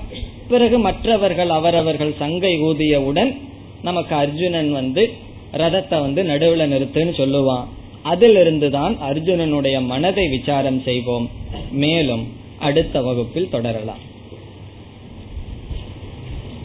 [0.48, 3.36] பிறகு மற்றவர்கள் அவரவர்கள் சங்கை ஊதியவுடன்
[3.82, 5.10] நமக்கு அர்ஜுனன் வந்து
[5.52, 7.64] ரதத்தை வந்து நடுவுல நிறுத்துன்னு சொல்லுவான்.
[8.02, 11.30] அதிலிருந்து தான் அர்ஜுனனுடைய மனதை விசாரம் செய்வோம்.
[11.70, 14.10] மேலும் அடுத்த வகுப்பில் தொடரலாம்.